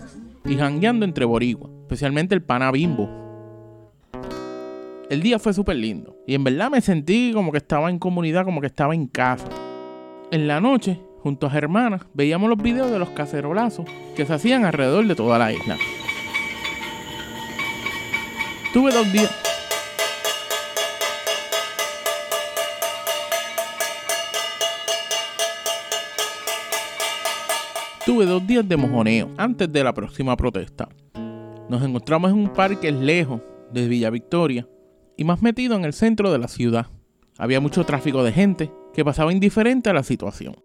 y 0.45 0.57
jangueando 0.57 1.05
entre 1.05 1.25
boricuas, 1.25 1.71
especialmente 1.83 2.35
el 2.35 2.43
pana 2.43 2.73
bimbo. 2.73 3.09
El 5.09 5.23
día 5.23 5.39
fue 5.39 5.55
súper 5.55 5.77
lindo 5.77 6.17
y 6.27 6.35
en 6.35 6.43
verdad 6.43 6.69
me 6.69 6.81
sentí 6.81 7.31
como 7.33 7.53
que 7.53 7.59
estaba 7.59 7.91
en 7.91 8.01
comunidad, 8.01 8.45
como 8.45 8.61
que 8.61 8.67
estaba 8.67 8.93
en 8.93 9.07
casa. 9.07 9.47
En 10.33 10.49
la 10.49 10.61
noche, 10.61 11.01
junto 11.23 11.47
a 11.47 11.57
hermanas, 11.57 12.03
veíamos 12.13 12.49
los 12.51 12.59
videos 12.61 12.91
de 12.91 12.99
los 12.99 13.11
cacerolazos 13.11 13.87
que 14.17 14.27
se 14.27 14.35
hacían 14.35 14.65
alrededor 14.65 15.07
de 15.07 15.15
toda 15.15 15.39
la 15.39 15.53
isla. 15.53 15.77
Tuve 18.73 18.93
dos 18.93 19.13
días. 19.13 19.48
Tuve 28.19 28.27
dos 28.27 28.45
días 28.45 28.69
de 28.69 28.77
mojoneo 28.77 29.31
antes 29.37 29.73
de 29.73 29.85
la 29.85 29.95
próxima 29.95 30.37
protesta. 30.37 30.89
Nos 31.69 31.85
encontramos 31.85 32.33
en 32.33 32.39
un 32.39 32.49
parque 32.49 32.91
lejos 32.91 33.41
de 33.71 33.87
Villa 33.87 34.11
Victoria 34.11 34.67
y 35.17 35.23
más 35.23 35.41
metido 35.41 35.77
en 35.77 35.85
el 35.85 35.93
centro 35.93 36.33
de 36.33 36.39
la 36.39 36.49
ciudad. 36.49 36.87
Había 37.39 37.61
mucho 37.61 37.85
tráfico 37.85 38.25
de 38.25 38.33
gente 38.33 38.73
que 38.93 39.05
pasaba 39.05 39.33
indiferente 39.33 39.89
a 39.89 39.93
la 39.93 40.03
situación. 40.03 40.57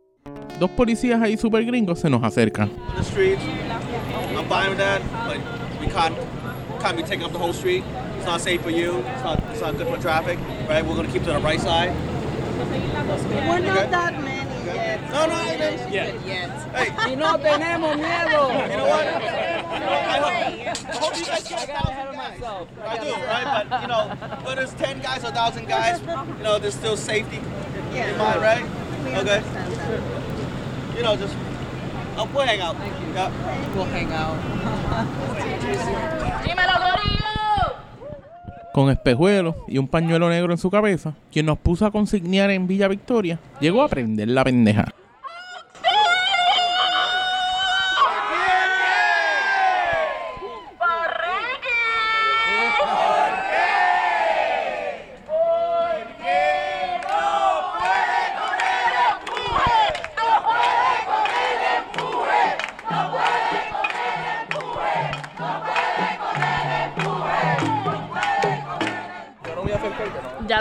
Dos 0.60 0.72
policías 0.72 1.22
ahí 1.22 1.38
super 1.38 1.64
gringos 1.64 2.00
se 2.00 2.10
nos 2.10 2.24
acercan. 2.24 2.72
the 2.98 3.04
streets. 3.04 3.44
I'm 4.36 4.48
fine 4.50 4.72
with 4.72 4.80
that, 4.80 5.04
but 5.28 5.38
we 5.80 5.86
can't 5.86 6.16
can't 6.82 6.98
be 6.98 7.04
taking 7.04 7.24
up 7.24 7.34
the 7.34 7.38
whole 7.38 7.54
street. 7.54 7.84
It's 8.18 8.26
not 8.26 8.42
safe 8.42 8.64
for 8.64 8.72
you. 8.72 9.04
It's 9.14 9.24
not 9.24 9.40
it's 9.52 9.62
not 9.62 9.78
good 9.78 9.90
for 9.90 10.02
traffic, 10.02 10.40
right? 10.68 10.84
We're 10.84 10.96
gonna 10.96 11.12
keep 11.12 11.24
to 11.26 11.34
the 11.34 11.40
right 11.40 11.62
side. 11.62 11.94
We're 13.48 13.60
not 13.60 13.92
that 13.92 14.20
many. 14.24 14.43
No, 15.14 15.28
no, 15.28 15.36
I 15.36 15.58
didn't. 15.58 15.94
Yet. 15.94 16.16
Hey. 16.74 16.90
Y 17.12 17.16
no 17.16 17.38
tenemos 17.38 17.96
miedo. 17.98 18.50
You 18.50 18.78
know 18.78 18.88
what? 18.88 19.06
I 19.06 20.18
hope, 20.18 20.34
I 20.90 20.96
hope 20.98 21.16
you 21.16 21.24
guys 21.26 21.48
get 21.48 21.64
a 21.64 21.68
thousand 21.68 22.16
guys. 22.18 22.42
I 22.42 22.98
do, 22.98 23.14
right? 23.30 23.64
But 23.70 23.82
you 23.84 23.88
know, 23.90 24.10
whether 24.44 24.64
it's 24.64 24.74
ten 24.74 25.00
guys 25.02 25.24
or 25.24 25.28
a 25.28 25.32
thousand 25.32 25.68
guys, 25.68 26.02
you 26.02 26.44
know, 26.44 26.58
there's 26.58 26.74
still 26.74 26.98
safety 26.98 27.38
in 27.94 28.18
mind, 28.18 28.42
right? 28.42 28.66
Okay. 29.22 29.44
You 30.98 31.04
know, 31.04 31.16
just 31.16 31.36
oh, 32.18 32.28
we'll 32.34 32.48
hang 32.48 32.62
out. 32.62 32.76
Yeah. 33.14 33.30
We'll 33.76 33.86
hang 33.86 34.12
out. 34.14 34.34
Dímelo, 36.44 36.74
Corillo. 36.74 37.76
Con 38.74 38.90
espejuelos 38.90 39.54
y 39.68 39.78
un 39.78 39.88
pañuelo 39.88 40.28
negro 40.30 40.54
en 40.54 40.58
su 40.58 40.72
cabeza, 40.72 41.14
quien 41.32 41.46
nos 41.46 41.60
puso 41.60 41.86
a 41.86 41.92
consignar 41.92 42.50
en 42.50 42.66
Villa 42.66 42.88
Victoria, 42.88 43.38
llegó 43.60 43.84
a 43.84 43.90
prender 43.90 44.30
la 44.30 44.44
pendeja. 44.44 44.88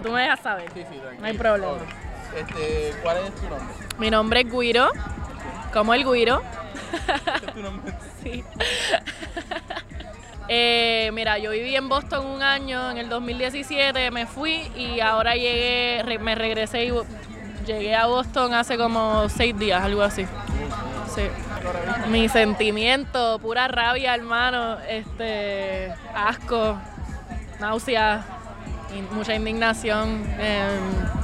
Tú 0.03 0.11
me 0.13 0.23
dejas 0.23 0.41
saber. 0.41 0.71
no 1.19 1.27
hay 1.27 1.37
problema. 1.37 1.73
Este, 2.37 2.95
¿cuál 3.03 3.17
es 3.19 3.35
tu 3.37 3.43
nombre? 3.49 3.75
Mi 3.99 4.11
nombre 4.11 4.41
es 4.41 4.51
Guiro, 4.51 4.89
como 5.73 5.93
el 5.95 6.05
Guiro. 6.05 6.43
sí. 8.23 8.45
Eh, 10.49 11.11
mira, 11.15 11.39
yo 11.39 11.51
viví 11.53 11.75
en 11.77 11.89
Boston 11.89 12.27
un 12.27 12.43
año, 12.43 12.91
en 12.91 12.99
el 12.99 13.09
2017 13.09 14.11
me 14.11 14.27
fui 14.27 14.71
y 14.77 15.01
ahora 15.01 15.35
llegué, 15.35 16.03
re- 16.05 16.19
me 16.19 16.35
regresé 16.35 16.85
y 16.87 16.93
llegué 17.65 17.95
a 17.95 18.07
Boston 18.07 18.53
hace 18.53 18.77
como 18.77 19.29
seis 19.31 19.57
días, 19.59 19.83
algo 19.83 20.03
así. 20.03 20.27
Sí. 21.15 21.23
Mi 22.11 22.29
sentimiento, 22.29 23.39
pura 23.39 23.69
rabia, 23.69 24.15
hermano, 24.15 24.79
este, 24.89 25.93
asco, 26.15 26.77
náusea, 27.61 28.23
mucha 29.11 29.35
indignación. 29.35 30.25
em, 30.39 31.23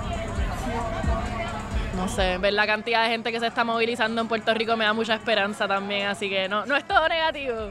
no 1.96 2.06
sé, 2.08 2.38
ver 2.38 2.52
la 2.52 2.66
cantidad 2.66 3.02
de 3.02 3.10
gente 3.10 3.32
que 3.32 3.40
se 3.40 3.48
está 3.48 3.64
movilizando 3.64 4.20
en 4.20 4.28
Puerto 4.28 4.54
Rico 4.54 4.76
me 4.76 4.84
da 4.84 4.92
mucha 4.92 5.14
esperanza 5.14 5.66
también, 5.66 6.06
así 6.06 6.30
que 6.30 6.48
no, 6.48 6.64
no 6.64 6.76
es 6.76 6.86
todo 6.86 7.08
negativo. 7.08 7.70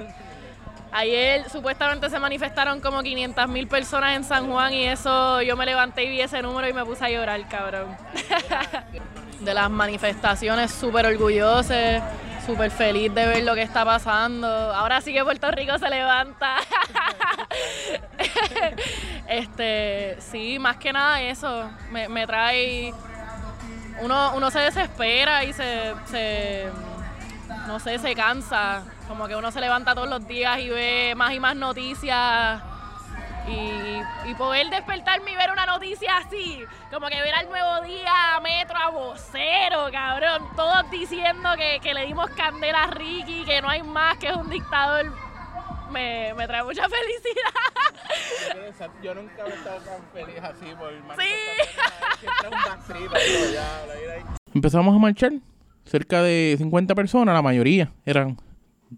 Ayer 0.92 1.50
supuestamente 1.50 2.10
se 2.10 2.20
manifestaron 2.20 2.80
como 2.82 3.02
500 3.02 3.48
mil 3.48 3.68
personas 3.68 4.16
en 4.16 4.24
San 4.24 4.50
Juan 4.50 4.74
y 4.74 4.86
eso 4.86 5.42
yo 5.42 5.56
me 5.56 5.66
levanté 5.66 6.04
y 6.04 6.10
vi 6.10 6.22
ese 6.22 6.42
número 6.42 6.68
y 6.68 6.74
me 6.74 6.84
puse 6.86 7.06
a 7.06 7.10
llorar, 7.10 7.48
cabrón. 7.48 7.96
de 9.40 9.54
las 9.54 9.70
manifestaciones 9.70 10.72
súper 10.72 11.06
orgullosos, 11.06 12.02
súper 12.48 12.72
feliz 12.72 13.14
de 13.14 13.28
ver 13.28 13.44
lo 13.44 13.54
que 13.56 13.62
está 13.62 13.84
pasando. 13.84 14.48
Ahora 14.48 15.02
sí 15.02 15.12
que 15.12 15.22
Puerto 15.22 15.52
Rico 15.52 15.78
se 15.78 15.90
levanta. 15.90 16.56
este, 19.28 20.16
sí, 20.20 20.58
más 20.58 20.78
que 20.78 20.94
nada 20.94 21.22
eso, 21.22 21.70
me, 21.92 22.08
me 22.08 22.26
trae, 22.26 22.94
uno, 24.00 24.32
uno 24.34 24.50
se 24.50 24.60
desespera 24.60 25.44
y 25.44 25.52
se, 25.52 25.94
se, 26.06 26.68
no 27.68 27.82
sé, 27.82 28.00
se 28.00 28.16
cansa, 28.16 28.82
como 29.10 29.28
que 29.28 29.36
uno 29.36 29.52
se 29.52 29.60
levanta 29.60 29.94
todos 29.94 30.08
los 30.08 30.26
días 30.26 30.58
y 30.60 30.70
ve 30.70 31.16
más 31.18 31.34
y 31.34 31.42
más 31.42 31.58
noticias 31.58 32.62
y, 33.48 34.30
y 34.30 34.36
poder 34.36 34.70
despertarme 34.70 35.32
y 35.32 35.36
ver 35.36 35.52
una 35.52 35.66
noticia 35.66 36.18
así, 36.18 36.64
como 36.92 37.08
que 37.08 37.22
ver 37.22 37.34
al 37.34 37.50
nuevo 37.50 37.82
día, 37.82 38.40
metro 38.42 38.78
a 38.78 38.90
vocero, 38.90 39.88
cabrón, 39.92 40.44
todos 40.56 40.90
diciendo 40.92 41.50
que, 41.58 41.80
que 41.82 41.94
le 41.94 42.06
dimos 42.06 42.30
candela 42.32 42.84
a 42.84 42.88
Ricky, 42.88 43.46
que 43.46 43.62
no 43.62 43.70
hay 43.70 43.84
más, 43.84 44.18
que 44.18 44.28
es 44.28 44.36
un 44.36 44.50
dictador, 44.50 45.12
me, 45.92 46.34
me 46.34 46.48
trae 46.48 46.64
mucha 46.64 46.84
felicidad. 46.90 47.54
Yo 49.02 49.14
nunca 49.16 49.46
he 49.46 49.50
estado 49.50 49.80
tan 49.80 50.04
feliz 50.14 50.40
así 50.42 50.66
por 50.78 50.92
Sí. 51.20 51.34
Empezamos 54.54 54.96
a 54.96 55.00
marchar. 55.00 55.32
Cerca 55.86 56.22
de 56.22 56.56
50 56.58 56.96
personas, 56.96 57.34
la 57.34 57.42
mayoría 57.42 57.94
eran 58.06 58.38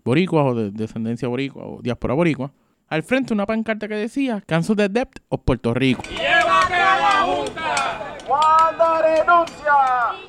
boricuas 0.04 0.46
o 0.48 0.56
de 0.56 0.72
descendencia 0.72 1.28
boricua 1.28 1.64
o 1.66 1.82
diáspora 1.82 2.16
boricua. 2.16 2.52
Al 2.90 3.04
frente 3.04 3.34
una 3.34 3.46
pancarta 3.46 3.88
que 3.88 3.94
decía 3.94 4.42
Cancel 4.48 4.76
the 4.76 4.90
Debt 4.90 5.20
of 5.30 5.42
Puerto 5.46 5.76
Rico. 5.76 6.02
¡Llévate 6.10 6.74
a 6.74 7.00
la 7.00 7.22
Junta! 7.22 8.18
¡Cuando 8.28 9.02
renuncia! 9.04 10.29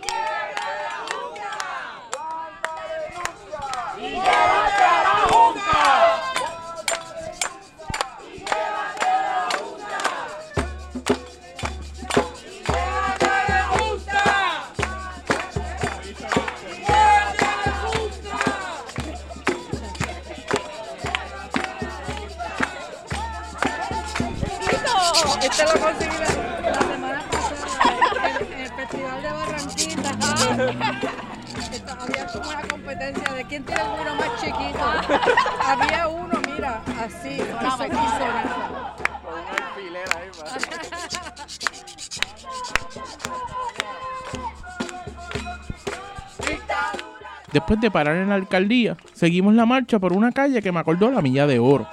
De 47.81 47.91
parar 47.91 48.17
en 48.17 48.29
la 48.29 48.35
alcaldía, 48.35 48.97
seguimos 49.13 49.55
la 49.55 49.67
marcha 49.67 49.99
por 49.99 50.13
una 50.13 50.33
calle 50.33 50.63
que 50.63 50.73
me 50.73 50.81
acordó 50.81 51.11
la 51.11 51.23
Milla 51.23 51.47
de 51.47 51.59
Oro. 51.59 51.87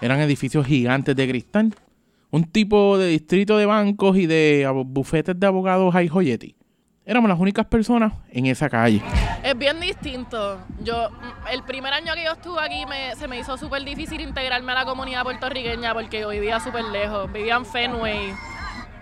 Eran 0.00 0.20
edificios 0.20 0.66
gigantes 0.66 1.16
de 1.16 1.28
cristal. 1.28 1.74
Un 2.30 2.44
tipo 2.44 2.98
de 2.98 3.08
distrito 3.08 3.56
de 3.56 3.66
bancos 3.66 4.16
y 4.16 4.26
de 4.26 4.70
bufetes 4.86 5.38
de 5.38 5.46
abogados 5.46 5.94
hay 5.94 6.08
joyetti. 6.08 6.54
Éramos 7.08 7.30
las 7.30 7.40
únicas 7.40 7.64
personas 7.64 8.12
en 8.30 8.44
esa 8.46 8.68
calle. 8.68 9.02
Es 9.42 9.56
bien 9.56 9.80
distinto. 9.80 10.58
Yo, 10.82 11.08
mm, 11.08 11.48
el 11.52 11.62
primer 11.62 11.94
año 11.94 12.12
que 12.14 12.22
yo 12.22 12.32
estuve 12.32 12.60
aquí 12.60 12.84
se 13.16 13.26
me 13.26 13.38
hizo 13.38 13.56
súper 13.56 13.82
difícil 13.82 14.20
integrarme 14.20 14.72
a 14.72 14.74
la 14.74 14.84
comunidad 14.84 15.22
puertorriqueña 15.22 15.94
porque 15.94 16.20
yo 16.20 16.28
vivía 16.28 16.60
súper 16.60 16.84
lejos, 16.84 17.32
vivía 17.32 17.56
en 17.56 17.64
Fenway. 17.64 18.34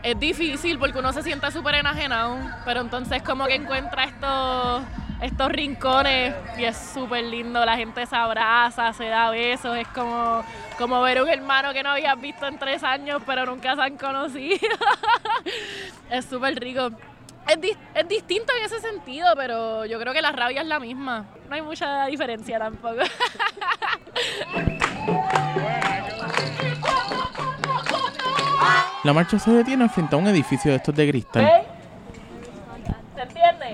Es 0.04 0.20
difícil 0.20 0.78
porque 0.78 1.00
uno 1.00 1.12
se 1.12 1.24
siente 1.24 1.50
súper 1.50 1.74
enajenado, 1.74 2.38
pero 2.64 2.80
entonces 2.80 3.22
como 3.22 3.46
que 3.46 3.56
encuentra 3.56 4.04
estos, 4.04 4.84
estos 5.20 5.48
rincones 5.50 6.34
y 6.58 6.64
es 6.64 6.76
súper 6.76 7.24
lindo, 7.24 7.64
la 7.64 7.76
gente 7.76 8.04
se 8.06 8.16
abraza, 8.16 8.92
se 8.92 9.06
da 9.06 9.30
besos, 9.30 9.76
es 9.76 9.88
como, 9.88 10.44
como 10.78 11.00
ver 11.02 11.22
un 11.22 11.28
hermano 11.28 11.72
que 11.72 11.82
no 11.82 11.90
habías 11.90 12.20
visto 12.20 12.46
en 12.46 12.58
tres 12.58 12.82
años 12.82 13.22
pero 13.24 13.46
nunca 13.46 13.74
se 13.74 13.82
han 13.82 13.96
conocido. 13.96 14.76
es 16.10 16.24
súper 16.24 16.58
rico. 16.58 16.90
Es, 17.48 17.58
es 17.94 18.08
distinto 18.08 18.52
en 18.58 18.64
ese 18.64 18.80
sentido, 18.80 19.28
pero 19.36 19.84
yo 19.86 20.00
creo 20.00 20.12
que 20.12 20.20
la 20.20 20.32
rabia 20.32 20.62
es 20.62 20.66
la 20.66 20.80
misma. 20.80 21.26
No 21.48 21.54
hay 21.54 21.62
mucha 21.62 22.06
diferencia 22.06 22.58
tampoco. 22.58 23.02
La 29.04 29.12
marcha 29.12 29.38
se 29.38 29.52
detiene 29.52 29.88
frente 29.88 30.16
a 30.16 30.18
un 30.18 30.26
edificio 30.26 30.72
de 30.72 30.78
estos 30.78 30.92
de 30.92 31.08
cristal. 31.08 31.44
¿Se 31.44 31.48
entiende? 31.48 31.65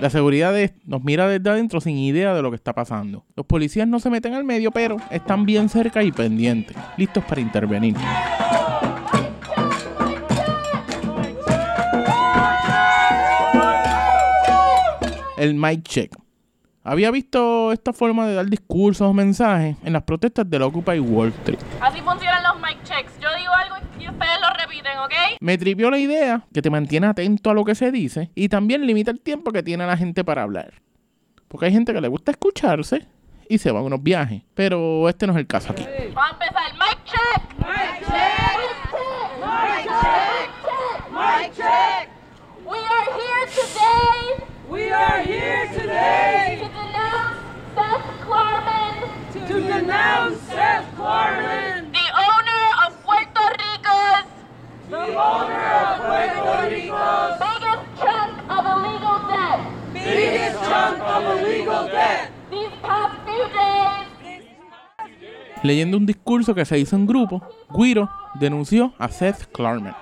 La 0.01 0.09
seguridad 0.09 0.53
de- 0.53 0.73
nos 0.85 1.03
mira 1.03 1.27
desde 1.27 1.49
adentro 1.49 1.79
sin 1.81 1.97
idea 1.97 2.33
de 2.33 2.41
lo 2.41 2.49
que 2.49 2.55
está 2.55 2.73
pasando. 2.73 3.25
Los 3.35 3.45
policías 3.45 3.87
no 3.87 3.99
se 3.99 4.09
meten 4.09 4.33
al 4.33 4.43
medio, 4.43 4.71
pero 4.71 4.97
están 5.11 5.45
bien 5.45 5.69
cerca 5.69 6.03
y 6.03 6.11
pendientes, 6.11 6.75
listos 6.97 7.23
para 7.25 7.41
intervenir. 7.41 7.95
El 15.37 15.55
mic 15.55 15.83
check. 15.83 16.15
Había 16.85 17.11
visto 17.11 17.71
esta 17.71 17.93
forma 17.93 18.27
de 18.27 18.33
dar 18.35 18.45
discursos 18.45 19.07
o 19.07 19.13
mensajes 19.13 19.75
en 19.83 19.93
las 19.93 20.03
protestas 20.03 20.49
de 20.49 20.59
la 20.59 20.65
Occupy 20.65 20.99
Wall 20.99 21.29
Street. 21.29 21.59
Así 21.81 22.01
los 22.01 22.55
mic 22.61 22.81
checks. 22.83 23.11
Yo 23.21 23.29
digo 23.37 23.51
algo 23.53 23.75
y 23.99 24.09
ustedes 24.09 24.39
repiten, 24.93 24.99
¿ok? 24.99 25.37
Me 25.39 25.57
tripió 25.57 25.89
la 25.89 25.97
idea 25.97 26.45
que 26.53 26.61
te 26.61 26.69
mantiene 26.69 27.07
atento 27.07 27.49
a 27.49 27.53
lo 27.53 27.63
que 27.65 27.75
se 27.75 27.91
dice 27.91 28.31
y 28.35 28.49
también 28.49 28.85
limita 28.85 29.11
el 29.11 29.19
tiempo 29.19 29.51
que 29.51 29.63
tiene 29.63 29.85
la 29.85 29.97
gente 29.97 30.23
para 30.23 30.43
hablar. 30.43 30.81
Porque 31.47 31.67
hay 31.67 31.71
gente 31.71 31.93
que 31.93 32.01
le 32.01 32.07
gusta 32.07 32.31
escucharse 32.31 33.07
y 33.47 33.57
se 33.57 33.71
va 33.71 33.79
a 33.79 33.83
unos 33.83 34.01
viajes. 34.01 34.41
Pero 34.55 35.07
este 35.09 35.27
no 35.27 35.33
es 35.33 35.39
el 35.39 35.47
caso 35.47 35.71
aquí. 35.71 35.85
Vamos 36.13 36.31
a 36.31 36.45
empezar. 36.45 36.73
Mic 36.73 37.03
check. 37.05 37.57
Mic 37.59 37.99
check. 38.07 38.57
Mic 39.39 39.83
check. 39.85 40.49
Mic 41.11 41.53
check. 41.55 42.09
We 42.65 42.77
are 42.79 43.07
here 43.19 43.47
today. 43.53 44.45
We 44.69 44.91
are 44.91 45.21
here 45.21 45.67
today 45.73 46.59
to 46.61 46.67
denounce 46.69 47.37
Seth 47.75 48.07
Klarman. 48.25 49.47
To 49.47 49.61
denounce 49.61 50.39
Seth 50.47 50.95
Klarman. 50.95 51.82
The 55.13 55.19
owner 55.19 55.61
of 55.77 55.99
Puerto 56.01 56.41
Rico's. 56.73 57.37
Biggest 57.37 57.85
chunk 58.01 58.33
of 58.49 58.65
illegal 58.65 59.19
debt. 59.29 59.59
Biggest 59.93 60.57
chunk 60.65 61.01
of 61.01 61.23
illegal 61.37 61.85
debt. 61.85 62.31
These 62.49 62.73
past 62.81 63.13
few 63.23 63.45
days. 63.53 64.09
Leyendo 65.61 65.97
un 65.97 66.07
discurso 66.07 66.55
que 66.55 66.65
se 66.65 66.79
hizo 66.79 66.95
en 66.95 67.05
grupo, 67.05 67.43
Guiro 67.69 68.09
denunció 68.39 68.95
a 68.97 69.07
Seth 69.09 69.45
Klarman, 69.53 69.95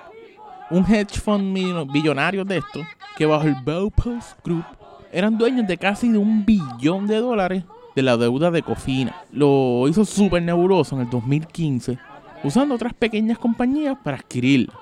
un 0.70 0.86
hedge 0.86 1.20
fund 1.20 1.54
billonario 1.92 2.46
de 2.46 2.56
estos 2.56 2.86
que 3.14 3.26
bajo 3.26 3.46
el 3.46 3.56
Baupost 3.62 4.42
Group 4.42 4.64
eran 5.12 5.36
dueños 5.36 5.66
de 5.66 5.76
casi 5.76 6.08
de 6.08 6.16
un 6.16 6.46
billón 6.46 7.06
de 7.06 7.18
dólares 7.18 7.64
de 7.94 8.00
la 8.02 8.16
deuda 8.16 8.50
de 8.50 8.62
Cofina. 8.62 9.14
Lo 9.30 9.86
hizo 9.88 10.06
súper 10.06 10.42
nebuloso 10.42 10.96
en 10.96 11.02
el 11.02 11.10
2015, 11.10 11.98
usando 12.42 12.74
otras 12.74 12.94
pequeñas 12.94 13.38
compañías 13.38 13.98
para 14.02 14.16
adquirirla. 14.16 14.72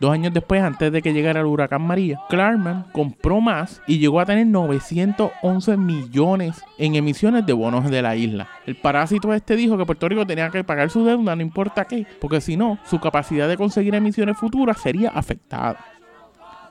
Dos 0.00 0.12
años 0.12 0.32
después, 0.32 0.62
antes 0.62 0.92
de 0.92 1.02
que 1.02 1.12
llegara 1.12 1.40
el 1.40 1.46
huracán 1.46 1.82
María, 1.82 2.20
Klarman 2.28 2.84
compró 2.92 3.40
más 3.40 3.82
y 3.88 3.98
llegó 3.98 4.20
a 4.20 4.26
tener 4.26 4.46
911 4.46 5.76
millones 5.76 6.62
en 6.78 6.94
emisiones 6.94 7.44
de 7.44 7.52
bonos 7.52 7.90
de 7.90 8.00
la 8.00 8.14
isla. 8.14 8.48
El 8.64 8.76
parásito 8.76 9.34
este 9.34 9.56
dijo 9.56 9.76
que 9.76 9.86
Puerto 9.86 10.08
Rico 10.08 10.24
tenía 10.24 10.50
que 10.50 10.62
pagar 10.62 10.90
su 10.90 11.04
deuda, 11.04 11.34
no 11.34 11.42
importa 11.42 11.84
qué, 11.84 12.06
porque 12.20 12.40
si 12.40 12.56
no, 12.56 12.78
su 12.84 13.00
capacidad 13.00 13.48
de 13.48 13.56
conseguir 13.56 13.94
emisiones 13.96 14.36
futuras 14.36 14.80
sería 14.80 15.10
afectada. 15.10 15.84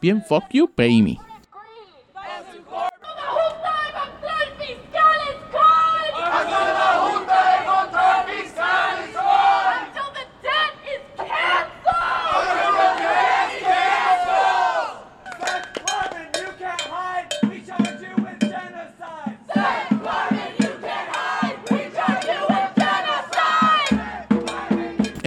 Bien, 0.02 0.22
fuck 0.22 0.46
you, 0.52 0.70
pay 0.74 1.02
me. 1.02 1.27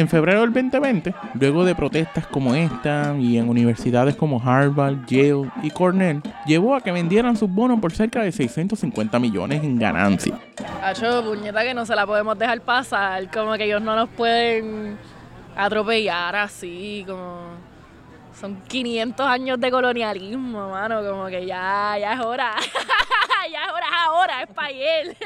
En 0.00 0.08
febrero 0.08 0.40
del 0.40 0.54
2020, 0.54 1.14
luego 1.34 1.62
de 1.62 1.74
protestas 1.74 2.26
como 2.26 2.54
esta 2.54 3.14
y 3.18 3.36
en 3.36 3.50
universidades 3.50 4.16
como 4.16 4.40
Harvard, 4.42 5.04
Yale 5.06 5.50
y 5.62 5.68
Cornell, 5.68 6.22
llevó 6.46 6.74
a 6.74 6.80
que 6.80 6.90
vendieran 6.90 7.36
sus 7.36 7.50
bonos 7.50 7.80
por 7.80 7.92
cerca 7.92 8.22
de 8.22 8.32
650 8.32 9.18
millones 9.18 9.62
en 9.62 9.78
ganancia. 9.78 10.40
Hacho, 10.82 11.22
puñeta 11.22 11.62
que 11.62 11.74
no 11.74 11.84
se 11.84 11.94
la 11.94 12.06
podemos 12.06 12.38
dejar 12.38 12.62
pasar, 12.62 13.30
como 13.30 13.52
que 13.58 13.64
ellos 13.64 13.82
no 13.82 13.94
nos 13.94 14.08
pueden 14.08 14.96
atropellar 15.54 16.34
así, 16.34 17.04
como... 17.06 17.69
Son 18.34 18.60
500 18.62 19.26
años 19.26 19.60
de 19.60 19.70
colonialismo, 19.70 20.70
mano, 20.70 21.02
como 21.02 21.26
que 21.26 21.44
ya, 21.46 21.96
ya 21.98 22.14
es 22.14 22.20
hora. 22.20 22.54
ya 23.50 23.64
es 23.64 23.72
hora, 23.72 23.86
es 23.86 23.92
ahora, 24.06 24.42
es 24.42 24.48
para 24.48 24.68
ayer. 24.68 25.16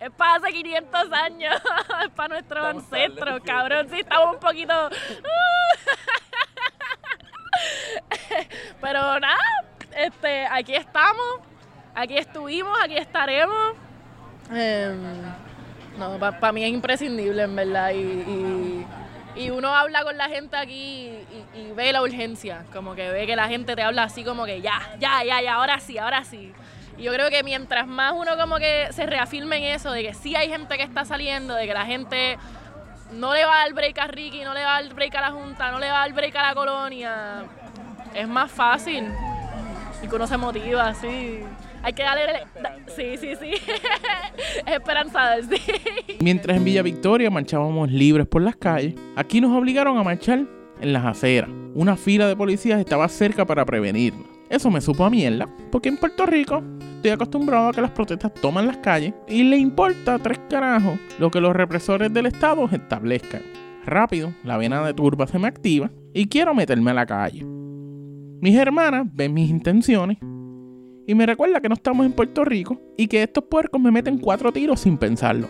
es 0.00 0.10
para 0.16 0.34
hace 0.34 0.52
500 0.52 1.12
años. 1.12 1.54
es 2.04 2.10
para 2.10 2.28
nuestros 2.28 2.64
ancestros, 2.64 3.40
cabrón. 3.44 3.88
Sí, 3.90 4.00
estamos 4.00 4.34
un 4.34 4.40
poquito... 4.40 4.90
Pero 8.80 9.18
nada, 9.18 9.64
este, 9.96 10.46
aquí 10.46 10.74
estamos, 10.74 11.40
aquí 11.94 12.18
estuvimos, 12.18 12.78
aquí 12.82 12.96
estaremos. 12.96 13.72
Em, 14.52 15.22
no, 15.98 16.18
para 16.18 16.52
mí 16.52 16.64
es 16.64 16.70
imprescindible, 16.70 17.42
en 17.42 17.56
verdad. 17.56 17.90
Y, 17.90 17.96
y, 17.96 18.86
y, 19.36 19.50
uno 19.50 19.74
habla 19.74 20.02
con 20.02 20.16
la 20.16 20.28
gente 20.28 20.56
aquí 20.56 21.10
y, 21.54 21.72
ve 21.74 21.92
la 21.92 22.02
urgencia, 22.02 22.64
como 22.72 22.94
que 22.94 23.10
ve 23.10 23.26
que 23.26 23.36
la 23.36 23.48
gente 23.48 23.76
te 23.76 23.82
habla 23.82 24.04
así 24.04 24.24
como 24.24 24.44
que 24.44 24.60
ya, 24.60 24.80
ya, 24.98 25.24
ya, 25.24 25.40
ya, 25.42 25.54
ahora 25.54 25.80
sí, 25.80 25.98
ahora 25.98 26.24
sí. 26.24 26.52
Y 26.98 27.02
yo 27.02 27.12
creo 27.12 27.28
que 27.28 27.42
mientras 27.42 27.86
más 27.86 28.14
uno 28.16 28.36
como 28.36 28.56
que 28.56 28.88
se 28.92 29.04
reafirme 29.06 29.58
en 29.58 29.74
eso, 29.74 29.92
de 29.92 30.02
que 30.02 30.14
sí 30.14 30.34
hay 30.34 30.48
gente 30.48 30.76
que 30.76 30.82
está 30.82 31.04
saliendo, 31.04 31.54
de 31.54 31.66
que 31.66 31.74
la 31.74 31.84
gente 31.84 32.38
no 33.12 33.34
le 33.34 33.44
va 33.44 33.60
a 33.60 33.64
dar 33.64 33.74
break 33.74 33.98
a 33.98 34.06
Ricky, 34.06 34.44
no 34.44 34.54
le 34.54 34.64
va 34.64 34.76
a 34.76 34.82
dar 34.82 34.94
break 34.94 35.14
a 35.14 35.20
la 35.20 35.30
Junta, 35.30 35.70
no 35.70 35.78
le 35.78 35.90
va 35.90 35.98
a 35.98 36.06
dar 36.06 36.12
break 36.14 36.34
a 36.36 36.42
la 36.42 36.54
colonia, 36.54 37.44
es 38.14 38.28
más 38.28 38.50
fácil. 38.50 39.12
Y 40.02 40.08
que 40.08 40.14
uno 40.14 40.26
se 40.26 40.36
motiva, 40.36 40.94
sí. 40.94 41.42
Hay 41.86 41.92
que 41.92 42.02
darle... 42.02 42.24
Sí, 42.88 43.16
sí, 43.16 43.36
sí. 43.38 43.52
es 44.66 44.74
esperanzador, 44.74 45.44
sí. 45.44 45.62
Mientras 46.20 46.56
en 46.56 46.64
Villa 46.64 46.82
Victoria 46.82 47.30
marchábamos 47.30 47.92
libres 47.92 48.26
por 48.26 48.42
las 48.42 48.56
calles, 48.56 48.96
aquí 49.14 49.40
nos 49.40 49.56
obligaron 49.56 49.96
a 49.96 50.02
marchar 50.02 50.46
en 50.80 50.92
las 50.92 51.04
aceras. 51.04 51.48
Una 51.76 51.96
fila 51.96 52.26
de 52.26 52.34
policías 52.34 52.80
estaba 52.80 53.08
cerca 53.08 53.46
para 53.46 53.64
prevenirnos. 53.64 54.26
Eso 54.50 54.68
me 54.68 54.80
supo 54.80 55.04
a 55.04 55.10
mierda, 55.10 55.48
porque 55.70 55.88
en 55.88 55.96
Puerto 55.96 56.26
Rico 56.26 56.60
estoy 56.96 57.12
acostumbrado 57.12 57.68
a 57.68 57.72
que 57.72 57.82
las 57.82 57.92
protestas 57.92 58.34
toman 58.34 58.66
las 58.66 58.78
calles 58.78 59.14
y 59.28 59.44
le 59.44 59.56
importa 59.56 60.18
tres 60.18 60.40
carajos 60.50 60.98
lo 61.20 61.30
que 61.30 61.40
los 61.40 61.54
represores 61.54 62.12
del 62.12 62.26
Estado 62.26 62.68
establezcan. 62.72 63.42
Rápido, 63.84 64.32
la 64.42 64.56
vena 64.56 64.84
de 64.84 64.92
turba 64.92 65.28
se 65.28 65.38
me 65.38 65.46
activa 65.46 65.92
y 66.12 66.26
quiero 66.26 66.52
meterme 66.52 66.90
a 66.90 66.94
la 66.94 67.06
calle. 67.06 67.44
Mis 67.44 68.56
hermanas 68.56 69.06
ven 69.12 69.32
mis 69.32 69.48
intenciones 69.48 70.18
y 71.06 71.14
me 71.14 71.26
recuerda 71.26 71.60
que 71.60 71.68
no 71.68 71.74
estamos 71.74 72.04
en 72.04 72.12
Puerto 72.12 72.44
Rico 72.44 72.80
y 72.96 73.06
que 73.06 73.22
estos 73.22 73.44
puercos 73.44 73.80
me 73.80 73.90
meten 73.92 74.18
cuatro 74.18 74.52
tiros 74.52 74.80
sin 74.80 74.98
pensarlo. 74.98 75.48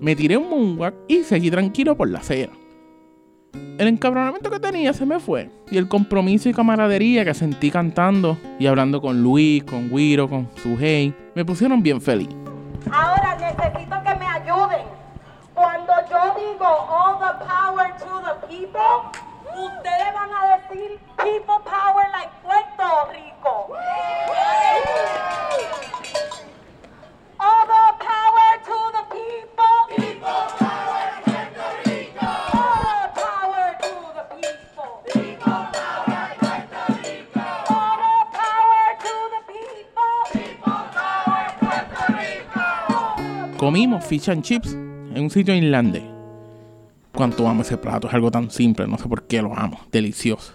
Me 0.00 0.16
tiré 0.16 0.36
un 0.36 0.50
moonwalk 0.50 0.94
y 1.08 1.22
seguí 1.22 1.50
tranquilo 1.50 1.96
por 1.96 2.10
la 2.10 2.18
acera. 2.18 2.52
El 3.78 3.88
encabronamiento 3.88 4.50
que 4.50 4.58
tenía 4.58 4.92
se 4.92 5.06
me 5.06 5.20
fue 5.20 5.50
y 5.70 5.78
el 5.78 5.88
compromiso 5.88 6.48
y 6.48 6.54
camaradería 6.54 7.24
que 7.24 7.34
sentí 7.34 7.70
cantando 7.70 8.36
y 8.58 8.66
hablando 8.66 9.00
con 9.00 9.22
Luis, 9.22 9.62
con 9.62 9.92
Wiro, 9.92 10.28
con 10.28 10.48
Sujei, 10.56 11.14
me 11.34 11.44
pusieron 11.44 11.82
bien 11.82 12.00
feliz. 12.00 12.28
Ahora 12.90 13.36
necesito 13.36 13.96
que 14.04 14.14
me 14.16 14.26
ayuden. 14.26 14.86
Cuando 15.54 15.92
yo 16.10 16.34
digo 16.36 16.66
all 16.66 17.18
the 17.20 17.44
power 17.44 17.92
to 17.96 18.22
the 18.24 18.46
people, 18.48 19.12
ustedes 19.56 20.12
van 20.12 20.30
a 20.32 20.56
decir 20.56 20.98
people 21.22 21.60
power 21.64 22.04
like 22.12 22.30
Puerto 22.42 22.90
Rico. 23.12 23.54
All 27.38 27.66
the 27.66 27.84
power 27.98 28.50
to 28.68 28.78
the 28.96 29.04
people. 29.14 29.76
People 29.96 30.42
power 30.58 31.04
Puerto 31.24 31.66
Rico. 31.84 32.32
All 32.54 32.78
the 32.86 32.98
power 33.20 33.66
to 33.84 33.94
the 34.16 34.24
people. 34.34 34.92
People 35.12 35.60
power 35.72 36.26
Puerto 36.40 36.82
Rico. 37.02 37.46
All 37.74 37.96
the 38.04 38.16
power 38.40 38.84
to 39.04 39.14
the 39.34 39.42
people. 39.52 40.14
People 40.32 40.80
power 40.98 41.44
Puerto 41.60 42.04
Rico. 42.18 43.58
Comimos 43.58 44.04
fish 44.04 44.28
and 44.28 44.42
chips 44.42 44.72
en 44.72 45.18
un 45.22 45.30
sitio 45.30 45.54
irlandés. 45.54 46.13
Cuánto 47.14 47.46
amo 47.46 47.62
ese 47.62 47.76
plato, 47.76 48.08
es 48.08 48.14
algo 48.14 48.30
tan 48.30 48.50
simple, 48.50 48.88
no 48.88 48.98
sé 48.98 49.08
por 49.08 49.28
qué 49.28 49.40
lo 49.40 49.56
amo, 49.56 49.78
delicioso. 49.92 50.54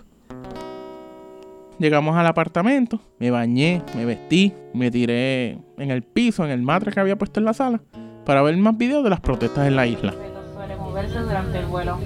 Llegamos 1.77 2.17
al 2.17 2.27
apartamento, 2.27 2.99
me 3.17 3.31
bañé, 3.31 3.81
me 3.95 4.03
vestí, 4.03 4.53
me 4.73 4.91
tiré 4.91 5.51
en 5.77 5.91
el 5.91 6.03
piso, 6.03 6.43
en 6.43 6.51
el 6.51 6.61
matre 6.61 6.91
que 6.91 6.99
había 6.99 7.17
puesto 7.17 7.39
en 7.39 7.45
la 7.45 7.53
sala, 7.53 7.81
para 8.25 8.41
ver 8.41 8.57
más 8.57 8.77
videos 8.77 9.05
de 9.05 9.09
las 9.09 9.21
protestas 9.21 9.65
en 9.67 9.77
la 9.77 9.87
isla. 9.87 10.13
suele 10.53 10.75
moverse 10.75 11.19
durante 11.19 11.59
el 11.59 11.65
vuelo. 11.67 11.97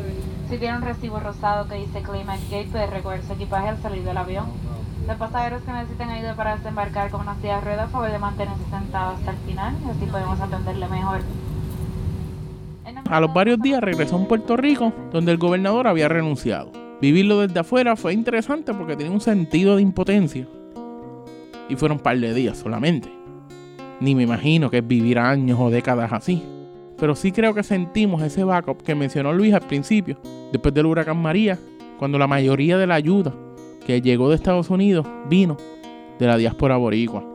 Si 0.52 0.60
tiene 0.60 0.78
un 0.78 0.84
recibo 0.84 1.20
rosado 1.20 1.68
que 1.68 1.76
dice 1.76 2.04
Climate 2.04 2.44
Gate, 2.52 2.70
puede 2.72 2.86
recoger 2.86 3.24
su 3.24 3.34
equipaje 3.34 3.70
al 3.70 3.82
salir 3.82 4.04
del 4.04 4.18
avión. 4.18 4.46
Los 5.08 5.18
pasajeros 5.18 5.63
que 5.63 5.72
necesiten 5.72 6.10
ayuda 6.10 6.36
para 6.36 6.58
desembarcar 6.58 7.10
con 7.10 7.22
una 7.22 7.36
silla 7.42 7.56
de 7.56 7.62
ruedas, 7.62 7.89
favor 7.89 8.12
de 8.12 8.20
mantenerse 8.20 8.63
sentados 8.70 9.18
hasta 9.18 9.32
el 9.32 9.38
final 9.38 9.76
así 9.89 10.06
podemos 10.06 10.39
atenderle 10.39 10.88
mejor. 10.88 11.22
A 13.10 13.20
los 13.20 13.34
varios 13.34 13.60
días 13.60 13.82
regresó 13.82 14.16
a 14.18 14.28
Puerto 14.28 14.58
Rico, 14.58 14.94
donde 15.12 15.32
el 15.32 15.38
gobernador 15.38 15.88
había 15.88 16.08
renunciado. 16.08 16.72
Vivirlo 17.02 17.42
desde 17.42 17.60
afuera 17.60 17.96
fue 17.96 18.13
interesante 18.13 18.74
porque 18.74 18.96
tenía 18.96 19.12
un 19.12 19.22
sentido 19.22 19.76
de 19.76 19.82
impotencia. 19.82 20.48
Y 21.70 21.76
fueron 21.76 21.98
un 21.98 22.04
par 22.04 22.18
de 22.18 22.34
días 22.34 22.58
solamente. 22.58 23.10
Ni 24.00 24.16
me 24.16 24.24
imagino 24.24 24.70
que 24.70 24.80
es 24.80 24.88
vivir 24.88 25.20
años 25.20 25.60
o 25.60 25.70
décadas 25.70 26.12
así. 26.13 26.44
Pero 26.98 27.16
sí 27.16 27.32
creo 27.32 27.54
que 27.54 27.63
sentimos 27.63 28.22
ese 28.22 28.44
backup 28.44 28.82
que 28.84 28.96
mencionó 28.96 29.34
Luis 29.34 29.54
al 29.54 29.62
principio, 29.62 30.18
después 30.52 30.74
del 30.74 30.86
huracán 30.86 31.22
María, 31.22 31.60
cuando 32.00 32.18
la 32.18 32.28
mayoría 32.28 32.78
de 32.78 32.88
la 32.88 32.96
ayuda 32.96 33.34
que 33.86 34.02
llegó 34.02 34.30
de 34.30 34.36
Estados 34.36 34.70
Unidos 34.70 35.06
vino 35.30 35.58
de 36.20 36.28
la 36.28 36.38
diáspora 36.38 36.78
boricua. 36.78 37.26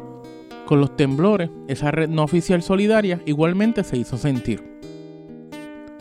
Con 0.64 0.80
los 0.80 0.96
temblores, 0.96 1.50
esa 1.66 1.90
red 1.90 2.08
no 2.08 2.22
oficial 2.22 2.62
solidaria 2.62 3.20
igualmente 3.26 3.84
se 3.84 3.96
hizo 3.96 4.16
sentir. 4.16 4.77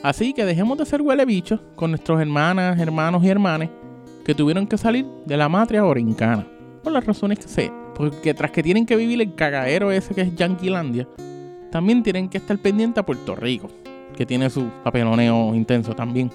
Así 0.07 0.31
que 0.31 0.45
dejemos 0.45 0.77
de 0.77 0.85
ser 0.85 1.01
huele 1.01 1.25
bichos 1.25 1.59
con 1.75 1.91
nuestros 1.91 2.21
hermanas, 2.21 2.79
hermanos 2.79 3.21
y 3.25 3.27
hermanes 3.27 3.69
que 4.23 4.33
tuvieron 4.33 4.65
que 4.65 4.77
salir 4.77 5.05
de 5.25 5.35
la 5.35 5.49
matria 5.49 5.83
orincana. 5.83 6.47
Por 6.81 6.93
las 6.93 7.05
razones 7.05 7.39
que 7.39 7.49
sean. 7.49 7.73
Porque 7.93 8.33
tras 8.33 8.51
que 8.51 8.63
tienen 8.63 8.85
que 8.85 8.95
vivir 8.95 9.19
el 9.19 9.35
cagadero 9.35 9.91
ese 9.91 10.15
que 10.15 10.21
es 10.21 10.33
Yanquilandia, 10.33 11.09
también 11.73 12.03
tienen 12.03 12.29
que 12.29 12.37
estar 12.37 12.57
pendientes 12.57 13.01
a 13.01 13.05
Puerto 13.05 13.35
Rico, 13.35 13.69
que 14.15 14.25
tiene 14.25 14.49
su 14.49 14.69
papeloneo 14.81 15.53
intenso 15.53 15.93
también. 15.93 16.31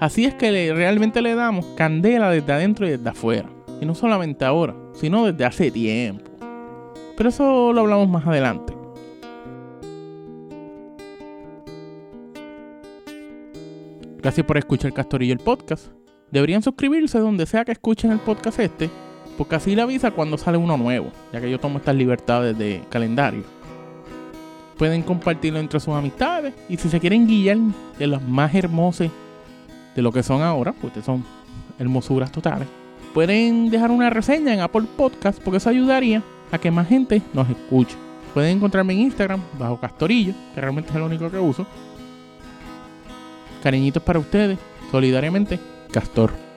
Así 0.00 0.24
es 0.24 0.34
que 0.34 0.72
realmente 0.74 1.22
le 1.22 1.36
damos 1.36 1.64
candela 1.76 2.28
desde 2.28 2.52
adentro 2.52 2.88
y 2.88 2.90
desde 2.90 3.08
afuera. 3.08 3.48
Y 3.80 3.86
no 3.86 3.94
solamente 3.94 4.44
ahora, 4.44 4.74
sino 4.94 5.26
desde 5.26 5.44
hace 5.44 5.70
tiempo. 5.70 6.28
Pero 7.16 7.28
eso 7.28 7.72
lo 7.72 7.82
hablamos 7.82 8.08
más 8.08 8.26
adelante. 8.26 8.77
Gracias 14.20 14.44
por 14.44 14.58
escuchar 14.58 14.92
Castorillo 14.92 15.32
el 15.32 15.38
podcast. 15.38 15.86
Deberían 16.32 16.60
suscribirse 16.60 17.20
donde 17.20 17.46
sea 17.46 17.64
que 17.64 17.70
escuchen 17.70 18.10
el 18.10 18.18
podcast 18.18 18.58
este, 18.58 18.90
porque 19.38 19.54
así 19.54 19.76
le 19.76 19.82
avisa 19.82 20.10
cuando 20.10 20.36
sale 20.36 20.58
uno 20.58 20.76
nuevo, 20.76 21.12
ya 21.32 21.40
que 21.40 21.48
yo 21.48 21.60
tomo 21.60 21.78
estas 21.78 21.94
libertades 21.94 22.58
de 22.58 22.82
calendario. 22.90 23.44
Pueden 24.76 25.02
compartirlo 25.02 25.60
entre 25.60 25.78
sus 25.78 25.94
amistades 25.94 26.52
y 26.68 26.76
si 26.76 26.88
se 26.88 26.98
quieren 26.98 27.28
guiar 27.28 27.58
de 27.96 28.06
los 28.08 28.20
más 28.20 28.52
hermosos 28.54 29.08
de 29.94 30.02
lo 30.02 30.10
que 30.10 30.24
son 30.24 30.42
ahora, 30.42 30.72
porque 30.72 31.00
son 31.00 31.24
hermosuras 31.78 32.32
totales, 32.32 32.66
pueden 33.14 33.70
dejar 33.70 33.92
una 33.92 34.10
reseña 34.10 34.52
en 34.52 34.60
Apple 34.60 34.86
Podcast 34.96 35.40
porque 35.40 35.58
eso 35.58 35.70
ayudaría 35.70 36.24
a 36.50 36.58
que 36.58 36.72
más 36.72 36.88
gente 36.88 37.22
nos 37.32 37.48
escuche. 37.48 37.96
Pueden 38.34 38.56
encontrarme 38.56 38.94
en 38.94 39.00
Instagram 39.00 39.40
bajo 39.58 39.78
Castorillo, 39.78 40.34
que 40.54 40.60
realmente 40.60 40.90
es 40.90 40.96
el 40.96 41.02
único 41.02 41.30
que 41.30 41.38
uso. 41.38 41.66
Cariñitos 43.68 44.02
para 44.02 44.18
ustedes, 44.18 44.58
solidariamente, 44.90 45.60
Castor. 45.92 46.47